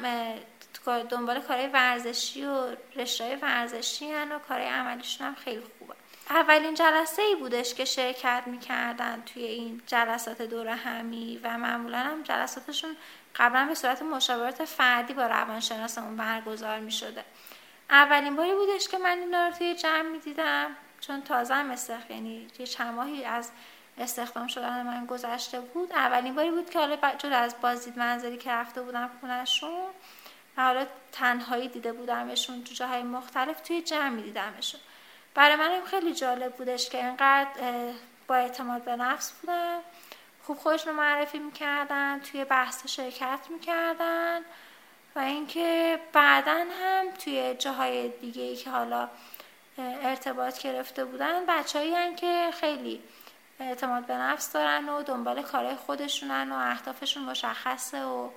دنبال 0.87 1.41
کارهای 1.41 1.67
ورزشی 1.67 2.45
و 2.45 2.77
رشته 2.97 3.37
ورزشی 3.37 4.13
هن 4.13 4.33
و 4.33 4.39
کارهای 4.39 4.69
عملیشون 4.69 5.27
هم 5.27 5.35
خیلی 5.35 5.63
خوبه. 5.79 5.95
اولین 6.31 6.75
جلسه 6.75 7.23
ای 7.23 7.35
بودش 7.35 7.75
که 7.75 7.85
شرکت 7.85 8.43
می‌کردن 8.47 9.23
توی 9.27 9.43
این 9.43 9.83
جلسات 9.87 10.43
دور 10.43 10.69
همی 10.69 11.41
و 11.43 11.59
معمولا 11.59 11.99
هم 11.99 12.23
جلساتشون 12.23 12.97
قبلا 13.37 13.65
به 13.65 13.75
صورت 13.75 14.03
مشاورات 14.03 14.65
فردی 14.65 15.15
با 15.15 15.27
روانشناسمون 15.27 16.17
برگزار 16.17 16.79
می 16.79 16.93
شده 16.93 17.25
اولین 17.91 18.37
باری 18.37 18.55
بودش 18.55 18.89
که 18.89 18.99
من 18.99 19.19
این 19.19 19.35
رو 19.35 19.51
توی 19.51 19.75
جمع 19.75 20.09
می 20.09 20.19
دیدم 20.19 20.77
چون 21.01 21.23
تازه 21.23 21.55
هم 21.55 21.71
استخ 21.71 22.11
یعنی 22.11 22.49
یه 22.59 22.67
چند 22.67 23.25
از 23.27 23.51
استخدام 23.99 24.47
شدن 24.47 24.83
من 24.83 25.07
گذشته 25.07 25.61
بود. 25.61 25.93
اولین 25.93 26.35
باری 26.35 26.51
بود 26.51 26.71
که 26.71 26.79
حالا 26.79 26.97
جدا 27.19 27.37
از 27.37 27.55
بازدید 27.61 27.99
منزلی 27.99 28.37
که 28.37 28.51
رفته 28.51 28.83
بودم 28.83 29.11
خونهشون 29.21 29.71
و 30.57 30.63
حالا 30.63 30.87
تنهایی 31.13 31.69
دیده 31.69 31.93
بودمشون 31.93 32.65
تو 32.65 32.75
جاهای 32.75 33.03
مختلف 33.03 33.61
توی 33.61 33.83
جمع 33.83 34.09
می 34.09 34.23
دیدمشون 34.23 34.81
برای 35.35 35.57
من 35.57 35.85
خیلی 35.85 36.15
جالب 36.15 36.55
بودش 36.57 36.89
که 36.89 37.07
اینقدر 37.07 37.49
با 38.27 38.35
اعتماد 38.35 38.85
به 38.85 38.97
نفس 38.97 39.33
بودن 39.33 39.79
خوب 40.49 40.59
خودشون 40.59 40.93
رو 40.93 41.01
معرفی 41.01 41.39
می‌کردن 41.39 42.21
توی 42.21 42.45
بحث 42.45 42.87
شرکت 42.87 43.39
می‌کردن 43.51 44.41
و 45.17 45.19
اینکه 45.19 45.99
بعدا 46.13 46.65
هم 46.83 47.11
توی 47.19 47.55
جاهای 47.55 48.09
دیگه 48.09 48.43
ای 48.43 48.57
که 48.57 48.71
حالا 48.71 49.09
ارتباط 49.79 50.63
گرفته 50.63 51.05
بودن 51.05 51.47
بچههایی 51.49 52.15
که 52.15 52.51
خیلی 52.61 53.03
اعتماد 53.61 54.07
به 54.07 54.15
نفس 54.15 54.53
دارن 54.53 54.89
و 54.89 55.03
دنبال 55.03 55.43
کارهای 55.43 55.77
خودشونن 55.77 56.53
و 56.53 56.55
اهدافشون 56.55 57.25
مشخصه 57.25 58.05
و 58.05 58.29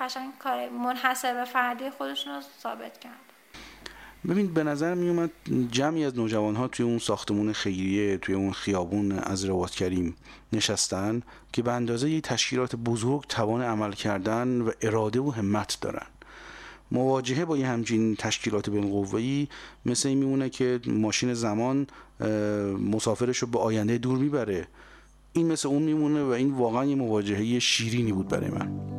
قشنگ 0.00 0.38
کار 0.38 0.68
منحصر 0.68 1.34
به 1.34 1.44
فردی 1.44 1.90
خودشون 1.90 2.34
رو 2.34 2.40
ثابت 2.40 3.00
کرد 3.00 3.25
ببین 4.28 4.46
به 4.46 4.64
نظر 4.64 4.94
می 4.94 5.08
اومد 5.08 5.30
جمعی 5.70 6.04
از 6.04 6.16
نوجوان 6.16 6.56
ها 6.56 6.68
توی 6.68 6.86
اون 6.86 6.98
ساختمون 6.98 7.52
خیریه 7.52 8.18
توی 8.18 8.34
اون 8.34 8.52
خیابون 8.52 9.12
از 9.12 9.44
روات 9.44 9.70
کریم 9.70 10.14
نشستن 10.52 11.22
که 11.52 11.62
به 11.62 11.72
اندازه 11.72 12.10
یه 12.10 12.20
تشکیلات 12.20 12.76
بزرگ 12.76 13.24
توان 13.28 13.62
عمل 13.62 13.92
کردن 13.92 14.60
و 14.60 14.70
اراده 14.82 15.20
و 15.20 15.30
همت 15.30 15.78
دارن. 15.80 16.06
مواجهه 16.90 17.44
با 17.44 17.56
یه 17.56 17.66
همچین 17.66 18.16
تشکیلات 18.16 18.70
بالقوه‌ای 18.70 19.48
مثل 19.86 20.08
این 20.08 20.18
میمونه 20.18 20.48
که 20.48 20.80
ماشین 20.86 21.34
زمان 21.34 21.86
مسافرش 22.90 23.38
رو 23.38 23.48
به 23.48 23.58
آینده 23.58 23.98
دور 23.98 24.18
می‌بره. 24.18 24.66
این 25.32 25.52
مثل 25.52 25.68
اون 25.68 25.82
میمونه 25.82 26.22
و 26.22 26.28
این 26.28 26.50
واقعا 26.50 26.84
یه 26.84 26.94
مواجهه 26.94 27.58
شیرینی 27.58 28.12
بود 28.12 28.28
برای 28.28 28.50
من. 28.50 28.95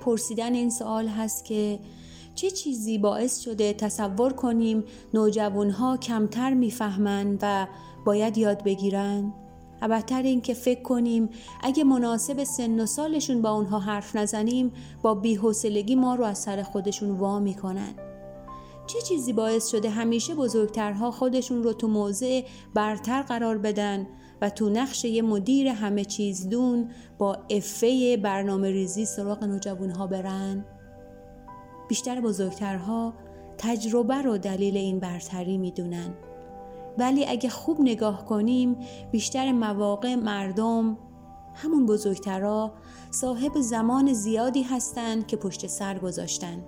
پرسیدن 0.00 0.54
این 0.54 0.70
سوال 0.70 1.08
هست 1.08 1.44
که 1.44 1.78
چه 2.34 2.50
چیزی 2.50 2.98
باعث 2.98 3.40
شده 3.40 3.72
تصور 3.72 4.32
کنیم 4.32 4.84
نوجوانها 5.14 5.96
کمتر 5.96 6.54
می‌فهمند 6.54 7.38
و 7.42 7.66
باید 8.04 8.38
یاد 8.38 8.64
بگیرن؟ 8.64 9.32
بدتر 9.88 10.22
این 10.22 10.40
که 10.40 10.54
فکر 10.54 10.82
کنیم 10.82 11.28
اگه 11.62 11.84
مناسب 11.84 12.44
سن 12.44 12.80
و 12.80 12.86
سالشون 12.86 13.42
با 13.42 13.50
اونها 13.50 13.78
حرف 13.78 14.16
نزنیم 14.16 14.72
با 15.02 15.14
بیحسلگی 15.14 15.94
ما 15.94 16.14
رو 16.14 16.24
از 16.24 16.38
سر 16.38 16.62
خودشون 16.62 17.10
وا 17.10 17.38
می‌کنن 17.38 17.94
چه 18.86 19.00
چیزی 19.00 19.32
باعث 19.32 19.68
شده 19.68 19.90
همیشه 19.90 20.34
بزرگترها 20.34 21.10
خودشون 21.10 21.62
رو 21.62 21.72
تو 21.72 21.88
موضع 21.88 22.42
برتر 22.74 23.22
قرار 23.22 23.58
بدن 23.58 24.06
و 24.40 24.50
تو 24.50 24.70
نقش 24.70 25.04
یه 25.04 25.22
مدیر 25.22 25.68
همه 25.68 26.04
چیز 26.04 26.48
دون 26.48 26.90
با 27.18 27.38
افه 27.50 28.16
برنامه 28.16 28.70
ریزی 28.70 29.04
سراغ 29.04 29.44
نوجوانها 29.44 30.06
برن. 30.06 30.64
بیشتر 31.88 32.20
بزرگترها 32.20 33.14
تجربه 33.58 34.22
رو 34.22 34.38
دلیل 34.38 34.76
این 34.76 34.98
برتری 34.98 35.58
می‌دونن. 35.58 36.14
ولی 36.98 37.26
اگه 37.26 37.48
خوب 37.48 37.80
نگاه 37.80 38.24
کنیم 38.24 38.76
بیشتر 39.12 39.52
مواقع 39.52 40.14
مردم 40.14 40.98
همون 41.54 41.86
بزرگترها 41.86 42.72
صاحب 43.10 43.60
زمان 43.60 44.12
زیادی 44.12 44.62
هستند 44.62 45.26
که 45.26 45.36
پشت 45.36 45.66
سر 45.66 45.98
گذاشتن. 45.98 46.64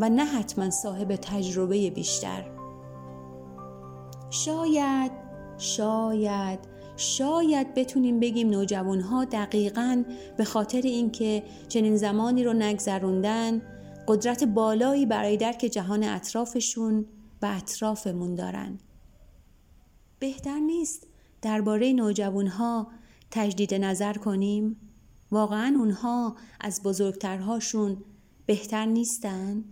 و 0.00 0.08
نه 0.08 0.24
حتما 0.24 0.70
صاحب 0.70 1.16
تجربه 1.16 1.90
بیشتر. 1.90 2.44
شاید 4.30 5.12
شاید 5.60 6.58
شاید 6.96 7.74
بتونیم 7.74 8.20
بگیم 8.20 8.50
نوجوان 8.50 9.00
ها 9.00 9.24
دقیقا 9.24 10.04
به 10.36 10.44
خاطر 10.44 10.80
اینکه 10.80 11.42
چنین 11.68 11.96
زمانی 11.96 12.44
رو 12.44 12.52
نگذروندن 12.52 13.62
قدرت 14.08 14.44
بالایی 14.44 15.06
برای 15.06 15.36
درک 15.36 15.58
جهان 15.58 16.04
اطرافشون 16.04 17.06
و 17.42 17.46
اطرافمون 17.56 18.34
دارن 18.34 18.78
بهتر 20.18 20.58
نیست 20.58 21.06
درباره 21.42 21.92
نوجوان 21.92 22.46
ها 22.46 22.86
تجدید 23.30 23.74
نظر 23.74 24.12
کنیم 24.12 24.76
واقعا 25.30 25.76
اونها 25.78 26.36
از 26.60 26.82
بزرگترهاشون 26.82 28.04
بهتر 28.46 28.84
نیستن؟ 28.84 29.64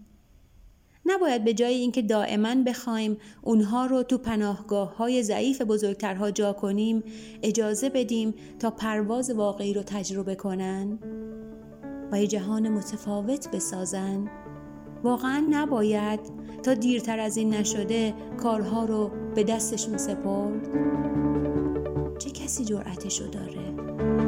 نباید 1.09 1.45
به 1.45 1.55
جای 1.55 1.75
اینکه 1.75 2.03
دائما 2.03 2.55
بخوایم 2.67 3.17
اونها 3.43 3.87
رو 3.87 4.03
تو 4.03 4.19
پناهگاه 4.19 4.97
های 4.97 5.23
ضعیف 5.23 5.63
بزرگترها 5.63 6.31
جا 6.31 6.53
کنیم 6.53 7.03
اجازه 7.43 7.89
بدیم 7.89 8.35
تا 8.59 8.71
پرواز 8.71 9.31
واقعی 9.31 9.75
رو 9.75 9.83
تجربه 9.83 10.35
کنن 10.35 10.99
و 12.13 12.21
یه 12.21 12.27
جهان 12.27 12.69
متفاوت 12.69 13.49
بسازن 13.51 14.31
واقعا 15.05 15.47
نباید 15.51 16.21
تا 16.63 16.75
دیرتر 16.75 17.19
از 17.19 17.37
این 17.37 17.55
نشده 17.55 18.15
کارها 18.43 18.85
رو 18.85 19.11
به 19.35 19.45
دستشون 19.45 19.97
سپرد 19.97 20.69
چه 22.19 22.31
کسی 22.31 22.65
جرأتشو 22.65 23.27
داره؟ 23.27 24.28